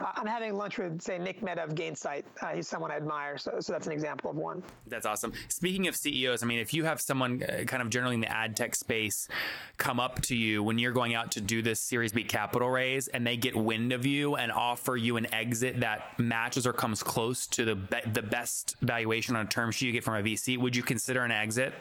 I'm 0.00 0.26
having 0.26 0.56
lunch 0.56 0.78
with, 0.78 1.00
say, 1.00 1.18
Nick 1.18 1.42
Mehta 1.42 1.62
of 1.62 1.74
Gainsight. 1.74 2.24
Uh, 2.40 2.48
he's 2.48 2.66
someone 2.66 2.90
I 2.90 2.96
admire, 2.96 3.38
so, 3.38 3.60
so 3.60 3.72
that's 3.72 3.86
an 3.86 3.92
example 3.92 4.30
of 4.30 4.36
one. 4.36 4.62
That's 4.86 5.06
awesome. 5.06 5.32
Speaking 5.48 5.86
of 5.86 5.94
CEOs, 5.94 6.42
I 6.42 6.46
mean, 6.46 6.58
if 6.58 6.74
you 6.74 6.84
have 6.84 7.00
someone 7.00 7.42
uh, 7.42 7.64
kind 7.64 7.82
of 7.82 7.90
generally 7.90 8.14
in 8.16 8.20
the 8.20 8.32
ad 8.32 8.56
tech 8.56 8.74
space 8.74 9.28
come 9.76 10.00
up 10.00 10.20
to 10.22 10.36
you 10.36 10.62
when 10.62 10.78
you're 10.78 10.92
going 10.92 11.14
out 11.14 11.32
to 11.32 11.40
do 11.40 11.62
this 11.62 11.80
Series 11.80 12.12
B 12.12 12.24
capital 12.24 12.68
raise 12.68 13.08
and 13.08 13.26
they 13.26 13.36
get 13.36 13.54
wind 13.54 13.92
of 13.92 14.04
you 14.04 14.34
and 14.34 14.50
offer 14.50 14.96
you 14.96 15.16
an 15.16 15.32
exit 15.32 15.80
that 15.80 16.18
matches 16.18 16.66
or 16.66 16.72
comes 16.72 17.02
close 17.02 17.46
to 17.48 17.64
the 17.64 17.76
be- 17.76 18.10
the 18.12 18.22
best 18.22 18.76
valuation 18.82 19.36
on 19.36 19.46
a 19.46 19.48
term 19.48 19.70
sheet 19.70 19.86
you 19.86 19.92
get 19.92 20.04
from 20.04 20.14
a 20.14 20.22
VC, 20.22 20.58
would 20.58 20.74
you 20.74 20.82
consider 20.82 21.22
an 21.24 21.30
exit? 21.30 21.72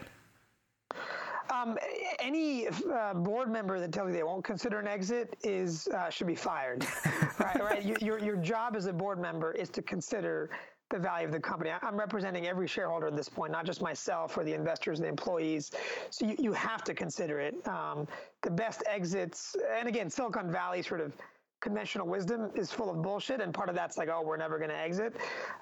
Um, 1.50 1.78
any 2.20 2.68
uh, 2.68 3.14
board 3.14 3.52
member 3.52 3.80
that 3.80 3.92
tells 3.92 4.10
you 4.10 4.14
they 4.14 4.24
won't 4.24 4.44
consider 4.44 4.80
an 4.80 4.88
exit 4.88 5.36
is 5.44 5.88
uh, 5.88 6.10
should 6.10 6.28
be 6.28 6.36
fired. 6.36 6.86
right, 7.56 7.64
right. 7.64 7.84
You, 7.84 7.96
your 8.02 8.20
your 8.20 8.36
job 8.38 8.76
as 8.76 8.86
a 8.86 8.94
board 8.94 9.20
member 9.20 9.52
is 9.52 9.70
to 9.70 9.82
consider 9.82 10.50
the 10.90 11.00
value 11.00 11.26
of 11.26 11.34
the 11.34 11.40
company. 11.40 11.72
I'm 11.82 11.98
representing 11.98 12.48
every 12.48 12.68
shareholder 12.68 13.08
at 13.08 13.16
this 13.16 13.28
point, 13.28 13.52
not 13.52 13.66
just 13.66 13.82
myself 13.82 14.38
or 14.38 14.44
the 14.46 14.54
investors, 14.54 15.00
the 15.00 15.08
employees. 15.08 15.72
So 16.12 16.26
you, 16.26 16.36
you 16.40 16.54
have 16.54 16.84
to 16.86 16.94
consider 16.94 17.42
it. 17.42 17.56
Um, 17.68 18.08
the 18.42 18.52
best 18.52 18.84
exits, 18.88 19.56
and 19.78 19.90
again, 19.90 20.10
Silicon 20.10 20.50
Valley 20.50 20.82
sort 20.82 21.02
of 21.02 21.14
conventional 21.60 22.08
wisdom 22.08 22.52
is 22.56 22.72
full 22.72 22.90
of 22.90 23.02
bullshit, 23.02 23.42
and 23.42 23.54
part 23.54 23.68
of 23.68 23.76
that's 23.76 23.98
like, 23.98 24.10
oh, 24.10 24.22
we're 24.22 24.38
never 24.38 24.58
going 24.58 24.70
to 24.70 24.78
exit. 24.78 25.16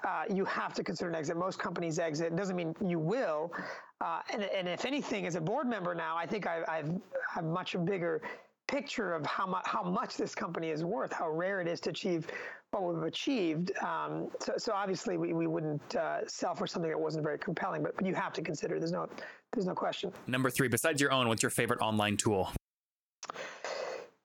Uh, 0.06 0.24
you 0.32 0.44
have 0.44 0.74
to 0.74 0.84
consider 0.84 1.10
an 1.10 1.16
exit. 1.16 1.36
Most 1.36 1.58
companies 1.58 1.98
exit. 1.98 2.32
It 2.32 2.36
doesn't 2.36 2.54
mean 2.54 2.74
you 2.84 2.98
will. 2.98 3.52
Uh, 4.00 4.20
and, 4.32 4.42
and 4.42 4.68
if 4.68 4.84
anything, 4.84 5.26
as 5.26 5.34
a 5.36 5.40
board 5.40 5.66
member 5.66 5.94
now, 5.94 6.16
I 6.16 6.26
think 6.26 6.46
I, 6.46 6.62
I've, 6.68 6.92
have 7.34 7.44
much 7.44 7.76
bigger 7.84 8.22
picture 8.68 9.12
of 9.14 9.24
how 9.26 9.46
much 9.46 9.62
how 9.64 9.82
much 9.82 10.16
this 10.16 10.34
company 10.34 10.70
is 10.70 10.84
worth, 10.84 11.12
how 11.12 11.30
rare 11.30 11.60
it 11.60 11.68
is 11.68 11.80
to 11.80 11.90
achieve 11.90 12.26
what 12.70 12.82
we've 12.82 13.04
achieved. 13.04 13.72
Um, 13.78 14.28
so, 14.40 14.54
so 14.56 14.72
obviously 14.72 15.16
we, 15.16 15.32
we 15.32 15.46
wouldn't 15.46 15.96
uh, 15.96 16.26
sell 16.26 16.54
for 16.54 16.66
something 16.66 16.90
that 16.90 16.98
wasn't 16.98 17.24
very 17.24 17.38
compelling, 17.38 17.82
but, 17.82 17.96
but 17.96 18.04
you 18.04 18.14
have 18.14 18.32
to 18.34 18.42
consider. 18.42 18.78
There's 18.78 18.92
no 18.92 19.08
there's 19.52 19.66
no 19.66 19.74
question. 19.74 20.12
Number 20.26 20.50
three, 20.50 20.68
besides 20.68 21.00
your 21.00 21.12
own, 21.12 21.28
what's 21.28 21.42
your 21.42 21.50
favorite 21.50 21.80
online 21.80 22.16
tool? 22.16 22.50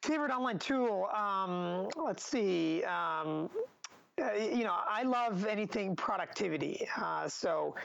Favorite 0.03 0.31
online 0.31 0.57
tool? 0.57 1.07
Um, 1.15 1.87
let's 1.95 2.25
see. 2.25 2.83
Um, 2.83 3.49
uh, 4.21 4.33
you 4.33 4.63
know, 4.63 4.75
I 4.89 5.03
love 5.03 5.45
anything 5.45 5.95
productivity. 5.95 6.87
Uh, 6.99 7.27
so 7.27 7.75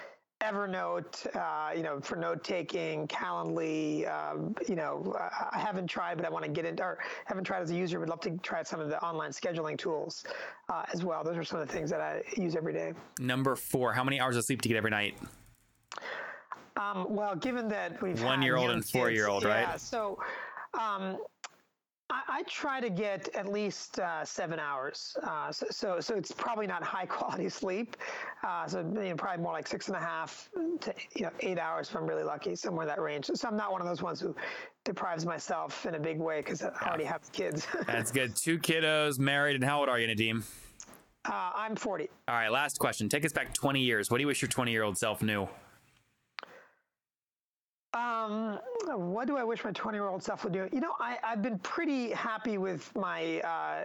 Evernote, 0.42 1.27
uh, 1.35 1.72
you 1.75 1.83
know, 1.83 1.99
for 1.99 2.16
note 2.16 2.44
taking, 2.44 3.09
Calendly, 3.09 4.07
um, 4.07 4.55
you 4.68 4.75
know, 4.75 5.16
I 5.18 5.59
haven't 5.59 5.87
tried, 5.87 6.18
but 6.18 6.27
I 6.27 6.29
want 6.29 6.44
to 6.44 6.51
get 6.51 6.66
into, 6.66 6.83
or 6.83 6.99
haven't 7.25 7.44
tried 7.44 7.62
as 7.62 7.70
a 7.70 7.75
user, 7.75 7.99
would 8.01 8.11
love 8.11 8.20
to 8.20 8.37
try 8.42 8.62
some 8.62 8.79
of 8.79 8.90
the 8.90 9.03
online 9.03 9.31
scheduling 9.31 9.79
tools 9.79 10.25
uh, 10.68 10.85
as 10.92 11.03
well. 11.03 11.25
Those 11.25 11.38
are 11.38 11.44
some 11.44 11.61
of 11.61 11.66
the 11.66 11.72
things 11.72 11.88
that 11.88 12.03
I 12.03 12.22
use 12.37 12.55
every 12.55 12.75
day. 12.75 12.92
Number 13.18 13.57
four, 13.57 13.94
how 13.94 14.05
many 14.05 14.20
hours 14.20 14.37
of 14.37 14.44
sleep 14.44 14.61
do 14.61 14.68
you 14.68 14.75
get 14.75 14.79
every 14.79 14.90
night? 14.90 15.16
Um, 16.77 17.07
well, 17.09 17.35
given 17.35 17.66
that 17.68 18.03
we've 18.03 18.22
one 18.22 18.42
year 18.42 18.57
old 18.57 18.70
and 18.70 18.85
four 18.85 19.11
year 19.11 19.29
old, 19.29 19.42
right? 19.44 19.61
Yeah. 19.61 19.77
So, 19.77 20.18
um, 20.79 21.16
I, 22.09 22.23
I, 22.29 22.42
try 22.45 22.81
to 22.81 22.88
get 22.88 23.29
at 23.35 23.49
least 23.49 23.99
uh, 23.99 24.25
seven 24.25 24.61
hours. 24.61 25.16
Uh, 25.25 25.51
so, 25.51 25.66
so, 25.71 26.01
so, 26.01 26.14
it's 26.14 26.31
probably 26.31 26.66
not 26.66 26.83
high 26.83 27.07
quality 27.16 27.49
sleep. 27.49 27.97
Uh, 28.47 28.66
so, 28.69 28.79
you 28.81 28.85
know, 28.85 29.14
probably 29.16 29.42
more 29.42 29.53
like 29.53 29.66
six 29.66 29.88
and 29.88 29.97
a 29.97 30.01
half 30.01 30.49
to 30.81 30.95
you 31.14 31.23
know 31.23 31.31
eight 31.40 31.59
hours 31.59 31.88
if 31.88 31.97
I'm 31.97 32.07
really 32.07 32.23
lucky, 32.23 32.55
somewhere 32.55 32.85
in 32.85 32.88
that 32.88 33.01
range. 33.01 33.27
So, 33.35 33.49
I'm 33.49 33.57
not 33.57 33.73
one 33.73 33.81
of 33.81 33.88
those 33.88 34.03
ones 34.03 34.21
who 34.21 34.37
deprives 34.85 35.27
myself 35.27 35.85
in 35.85 35.97
a 35.97 36.01
big 36.01 36.19
way 36.19 36.40
because 36.40 36.62
I 36.62 36.71
already 36.87 37.05
have 37.05 37.21
kids. 37.33 37.66
That's 37.87 38.12
good. 38.12 38.37
Two 38.37 38.59
kiddos, 38.59 39.19
married, 39.19 39.57
and 39.57 39.64
how 39.64 39.81
old 39.81 39.88
are 39.88 39.99
you, 39.99 40.07
Nadim? 40.07 40.45
Uh, 41.25 41.51
I'm 41.57 41.75
40. 41.75 42.09
All 42.29 42.35
right, 42.37 42.51
last 42.53 42.79
question. 42.79 43.09
Take 43.09 43.25
us 43.25 43.33
back 43.33 43.53
20 43.53 43.81
years. 43.81 44.11
What 44.11 44.19
do 44.19 44.23
you 44.23 44.29
wish 44.29 44.42
your 44.42 44.49
20 44.49 44.71
year 44.71 44.85
old 44.85 44.97
self 44.97 45.23
knew? 45.23 45.49
Um, 47.95 48.59
what 48.94 49.27
do 49.27 49.37
I 49.37 49.44
wish 49.44 49.64
my 49.64 49.72
20 49.72 49.96
year 49.96 50.09
old 50.09 50.22
self 50.22 50.44
would 50.44 50.53
do? 50.53 50.68
You 50.72 50.81
know, 50.81 50.92
I, 51.01 51.18
I've 51.25 51.42
been 51.42 51.59
pretty 51.59 52.11
happy 52.11 52.59
with 52.59 52.94
my 52.94 53.40
uh, 53.40 53.85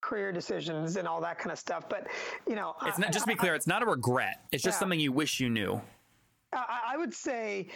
career 0.00 0.32
decisions 0.32 0.96
and 0.96 1.08
all 1.08 1.20
that 1.20 1.38
kind 1.38 1.52
of 1.52 1.58
stuff. 1.58 1.88
But, 1.88 2.06
you 2.46 2.54
know, 2.54 2.74
it's 2.84 2.98
not, 2.98 3.12
just 3.12 3.24
to 3.24 3.28
be 3.28 3.34
clear, 3.34 3.54
it's 3.54 3.66
not 3.66 3.82
a 3.82 3.86
regret. 3.86 4.42
It's 4.52 4.62
just 4.62 4.76
yeah. 4.76 4.80
something 4.80 5.00
you 5.00 5.12
wish 5.12 5.40
you 5.40 5.48
knew. 5.48 5.80
I, 6.52 6.80
I 6.92 6.96
would 6.96 7.14
say, 7.14 7.68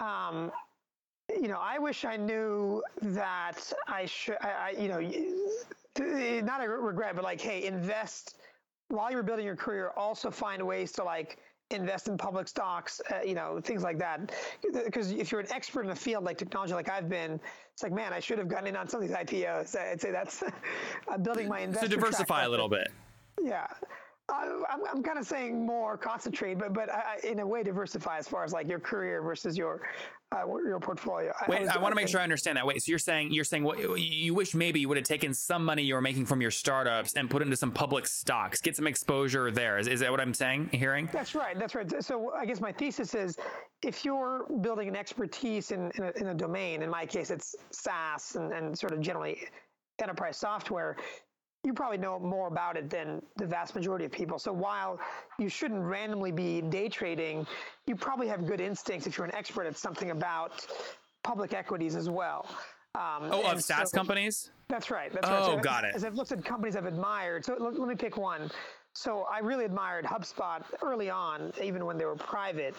um, 0.00 0.50
you 1.28 1.48
know, 1.48 1.58
I 1.60 1.78
wish 1.78 2.04
I 2.04 2.16
knew 2.16 2.82
that 3.02 3.72
I 3.88 4.06
should, 4.06 4.36
I, 4.40 4.50
I, 4.50 4.70
you 4.78 4.88
know, 4.88 6.40
not 6.40 6.64
a 6.64 6.68
regret, 6.68 7.14
but 7.14 7.24
like, 7.24 7.40
hey, 7.40 7.64
invest 7.64 8.38
while 8.88 9.10
you're 9.10 9.22
building 9.22 9.46
your 9.46 9.56
career, 9.56 9.92
also 9.96 10.30
find 10.30 10.64
ways 10.66 10.92
to 10.92 11.04
like, 11.04 11.38
invest 11.76 12.08
in 12.08 12.16
public 12.16 12.48
stocks, 12.48 13.00
uh, 13.10 13.22
you 13.24 13.34
know, 13.34 13.60
things 13.60 13.82
like 13.82 13.98
that. 13.98 14.32
Because 14.84 15.12
if 15.12 15.30
you're 15.30 15.40
an 15.40 15.52
expert 15.52 15.84
in 15.84 15.90
a 15.90 15.96
field 15.96 16.24
like 16.24 16.38
technology, 16.38 16.74
like 16.74 16.90
I've 16.90 17.08
been, 17.08 17.40
it's 17.72 17.82
like, 17.82 17.92
man, 17.92 18.12
I 18.12 18.20
should 18.20 18.38
have 18.38 18.48
gotten 18.48 18.66
in 18.66 18.76
on 18.76 18.88
some 18.88 19.02
of 19.02 19.08
these 19.08 19.16
IPOs. 19.16 19.76
I'd 19.76 20.00
say 20.00 20.10
that's 20.10 20.42
building 21.22 21.48
my 21.48 21.60
investment. 21.60 21.92
So 21.92 21.96
diversify 21.96 22.44
a 22.44 22.48
little 22.48 22.68
bit. 22.68 22.88
Yeah. 23.40 23.66
I'm, 24.28 24.80
I'm 24.90 25.02
kind 25.02 25.18
of 25.18 25.26
saying 25.26 25.66
more 25.66 25.98
concentrate, 25.98 26.58
but 26.58 26.72
but 26.72 26.90
I, 26.90 27.18
in 27.24 27.40
a 27.40 27.46
way 27.46 27.62
diversify 27.62 28.18
as 28.18 28.28
far 28.28 28.44
as 28.44 28.52
like 28.52 28.68
your 28.68 28.78
career 28.78 29.20
versus 29.20 29.58
your 29.58 29.82
uh, 30.32 30.46
your 30.64 30.80
portfolio. 30.80 31.32
Wait, 31.48 31.68
I, 31.68 31.74
I 31.74 31.78
want 31.78 31.92
to 31.92 31.96
make 31.96 32.08
sure 32.08 32.20
I 32.20 32.22
understand 32.22 32.56
that. 32.56 32.66
Wait, 32.66 32.82
so 32.82 32.90
you're 32.90 32.98
saying 32.98 33.32
you're 33.32 33.44
saying 33.44 33.64
what 33.64 33.78
you 34.00 34.34
wish 34.34 34.54
maybe 34.54 34.80
you 34.80 34.88
would 34.88 34.96
have 34.96 35.06
taken 35.06 35.34
some 35.34 35.64
money 35.64 35.82
you 35.82 35.94
were 35.94 36.00
making 36.00 36.26
from 36.26 36.40
your 36.40 36.50
startups 36.50 37.14
and 37.14 37.30
put 37.30 37.42
into 37.42 37.56
some 37.56 37.70
public 37.70 38.06
stocks, 38.06 38.60
get 38.60 38.76
some 38.76 38.86
exposure 38.86 39.50
there. 39.50 39.78
Is, 39.78 39.86
is 39.86 40.00
that 40.00 40.10
what 40.10 40.20
I'm 40.20 40.34
saying? 40.34 40.70
Hearing? 40.72 41.08
That's 41.12 41.34
right. 41.34 41.58
That's 41.58 41.74
right. 41.74 42.02
So 42.02 42.32
I 42.32 42.46
guess 42.46 42.60
my 42.60 42.72
thesis 42.72 43.14
is 43.14 43.36
if 43.82 44.04
you're 44.04 44.46
building 44.60 44.88
an 44.88 44.96
expertise 44.96 45.70
in 45.70 45.90
in 45.96 46.04
a, 46.04 46.10
in 46.16 46.26
a 46.28 46.34
domain, 46.34 46.82
in 46.82 46.90
my 46.90 47.06
case 47.06 47.30
it's 47.30 47.54
SaaS 47.70 48.36
and, 48.36 48.52
and 48.52 48.78
sort 48.78 48.92
of 48.92 49.00
generally 49.00 49.38
enterprise 50.00 50.36
software, 50.36 50.96
you 51.64 51.72
probably 51.72 51.98
know 51.98 52.18
more 52.18 52.48
about 52.48 52.76
it 52.76 52.90
than 52.90 53.22
the 53.36 53.46
vast 53.46 53.74
majority 53.74 54.04
of 54.04 54.12
people. 54.12 54.38
So 54.38 54.52
while 54.52 54.98
you 55.38 55.48
shouldn't 55.48 55.80
randomly 55.80 56.32
be 56.32 56.60
day 56.60 56.88
trading, 56.88 57.46
you 57.86 57.94
probably 57.94 58.26
have 58.28 58.46
good 58.46 58.60
instincts 58.60 59.06
if 59.06 59.16
you're 59.16 59.26
an 59.26 59.34
expert 59.34 59.66
at 59.66 59.76
something 59.76 60.10
about 60.10 60.66
public 61.22 61.54
equities 61.54 61.94
as 61.94 62.10
well. 62.10 62.46
Um, 62.94 63.30
oh, 63.30 63.50
of 63.50 63.62
SaaS 63.62 63.90
so, 63.90 63.96
companies? 63.96 64.50
That's 64.68 64.90
right. 64.90 65.12
That's 65.12 65.28
oh, 65.28 65.32
right. 65.32 65.44
So 65.44 65.58
got 65.60 65.84
as, 65.84 65.90
it. 65.90 65.96
As 65.96 66.04
I've 66.04 66.14
looked 66.14 66.32
at 66.32 66.44
companies 66.44 66.76
I've 66.76 66.86
admired, 66.86 67.44
so 67.44 67.56
let, 67.58 67.78
let 67.78 67.88
me 67.88 67.94
pick 67.94 68.16
one. 68.16 68.50
So 68.94 69.26
I 69.32 69.38
really 69.38 69.64
admired 69.64 70.04
HubSpot 70.04 70.62
early 70.82 71.08
on, 71.08 71.52
even 71.62 71.86
when 71.86 71.96
they 71.96 72.04
were 72.04 72.16
private. 72.16 72.74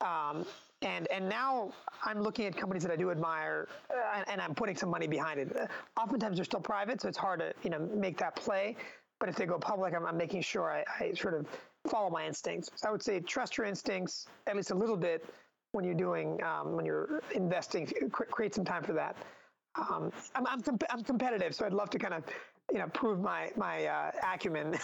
Um, 0.00 0.44
and 0.82 1.10
and 1.10 1.28
now 1.28 1.72
I'm 2.04 2.20
looking 2.20 2.46
at 2.46 2.56
companies 2.56 2.82
that 2.82 2.92
I 2.92 2.96
do 2.96 3.10
admire, 3.10 3.68
uh, 3.90 4.24
and 4.28 4.40
I'm 4.40 4.54
putting 4.54 4.76
some 4.76 4.90
money 4.90 5.06
behind 5.06 5.40
it. 5.40 5.56
Uh, 5.56 5.66
oftentimes 6.00 6.36
they're 6.36 6.44
still 6.44 6.60
private, 6.60 7.00
so 7.00 7.08
it's 7.08 7.18
hard 7.18 7.40
to 7.40 7.52
you 7.62 7.70
know 7.70 7.78
make 7.94 8.18
that 8.18 8.36
play. 8.36 8.76
But 9.20 9.28
if 9.28 9.36
they 9.36 9.46
go 9.46 9.58
public, 9.58 9.94
I'm, 9.94 10.04
I'm 10.04 10.16
making 10.16 10.42
sure 10.42 10.72
I, 10.72 10.84
I, 10.98 11.12
sort 11.14 11.34
of 11.34 11.46
follow 11.86 12.10
my 12.10 12.26
instincts. 12.26 12.70
So 12.74 12.88
I 12.88 12.90
would 12.90 13.02
say 13.02 13.20
trust 13.20 13.56
your 13.56 13.66
instincts 13.66 14.26
at 14.48 14.56
least 14.56 14.72
a 14.72 14.74
little 14.74 14.96
bit 14.96 15.24
when 15.70 15.84
you're 15.84 15.94
doing 15.94 16.42
um, 16.42 16.72
when 16.72 16.84
you're 16.84 17.22
investing. 17.34 17.86
Create 18.10 18.54
some 18.54 18.64
time 18.64 18.82
for 18.82 18.92
that. 18.94 19.16
Um, 19.76 20.12
I'm 20.34 20.46
I'm, 20.46 20.60
comp- 20.60 20.84
I'm 20.90 21.02
competitive, 21.02 21.54
so 21.54 21.64
I'd 21.64 21.72
love 21.72 21.90
to 21.90 21.98
kind 21.98 22.14
of 22.14 22.24
you 22.70 22.78
know 22.78 22.86
prove 22.88 23.20
my 23.20 23.50
my 23.56 23.86
uh, 23.86 24.10
acumen, 24.32 24.70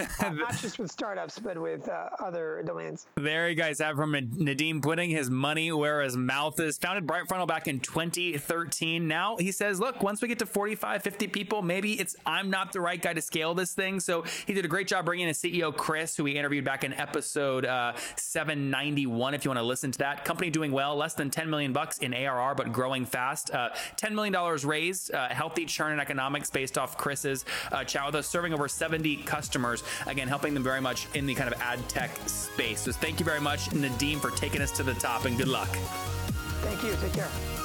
not 0.22 0.56
just 0.58 0.78
with 0.78 0.90
startups 0.90 1.38
but 1.38 1.60
with 1.60 1.88
uh, 1.88 2.08
other 2.18 2.62
domains. 2.66 3.06
There 3.16 3.48
you 3.48 3.54
guys 3.54 3.78
have 3.78 3.96
from 3.96 4.12
Nadim 4.12 4.82
putting 4.82 5.10
his 5.10 5.30
money 5.30 5.70
where 5.72 6.02
his 6.02 6.16
mouth 6.16 6.58
is. 6.60 6.78
Founded 6.78 7.06
Bright 7.06 7.28
Funnel 7.28 7.46
back 7.46 7.68
in 7.68 7.80
2013. 7.80 9.06
Now 9.06 9.36
he 9.36 9.52
says, 9.52 9.78
look, 9.78 10.02
once 10.02 10.20
we 10.20 10.28
get 10.28 10.38
to 10.40 10.46
45, 10.46 11.02
50 11.02 11.26
people, 11.28 11.62
maybe 11.62 11.92
it's 12.00 12.16
I'm 12.26 12.50
not 12.50 12.72
the 12.72 12.80
right 12.80 13.00
guy 13.00 13.12
to 13.12 13.22
scale 13.22 13.54
this 13.54 13.72
thing. 13.74 14.00
So 14.00 14.24
he 14.46 14.54
did 14.54 14.64
a 14.64 14.68
great 14.68 14.88
job 14.88 15.04
bringing 15.04 15.28
in 15.28 15.34
CEO 15.34 15.74
Chris, 15.76 16.16
who 16.16 16.24
we 16.24 16.32
interviewed 16.32 16.64
back 16.64 16.82
in 16.84 16.92
episode 16.92 17.64
uh, 17.64 17.92
791. 18.16 19.34
If 19.34 19.44
you 19.44 19.50
want 19.50 19.58
to 19.58 19.64
listen 19.64 19.92
to 19.92 19.98
that, 19.98 20.24
company 20.24 20.50
doing 20.50 20.72
well, 20.72 20.96
less 20.96 21.14
than 21.14 21.30
10 21.30 21.48
million 21.48 21.72
bucks 21.72 21.98
in 21.98 22.14
ARR, 22.14 22.54
but 22.54 22.72
growing 22.72 23.06
fast. 23.06 23.50
Uh, 23.52 23.70
10 23.96 24.14
million 24.14 24.32
dollars 24.32 24.64
raised, 24.64 25.14
uh, 25.14 25.28
healthy 25.28 25.64
churn 25.64 25.92
and 25.92 26.00
economics 26.00 26.50
based 26.50 26.78
off 26.78 26.96
Chris's 27.02 27.44
uh, 27.72 27.84
chat 27.84 28.06
with 28.06 28.14
us, 28.14 28.26
serving 28.26 28.54
over 28.54 28.68
70 28.68 29.16
customers. 29.24 29.82
Again, 30.06 30.28
helping 30.28 30.54
them 30.54 30.62
very 30.62 30.80
much 30.80 31.06
in 31.14 31.26
the 31.26 31.34
kind 31.34 31.52
of 31.52 31.60
ad 31.60 31.86
tech 31.88 32.10
space. 32.26 32.80
So 32.80 32.92
thank 32.92 33.18
you 33.18 33.26
very 33.26 33.40
much, 33.40 33.68
Nadim, 33.70 34.20
for 34.20 34.30
taking 34.30 34.62
us 34.62 34.70
to 34.72 34.82
the 34.82 34.94
top, 34.94 35.26
and 35.26 35.36
good 35.36 35.48
luck. 35.48 35.68
Thank 36.62 36.82
you. 36.84 36.94
Take 37.02 37.12
care. 37.12 37.61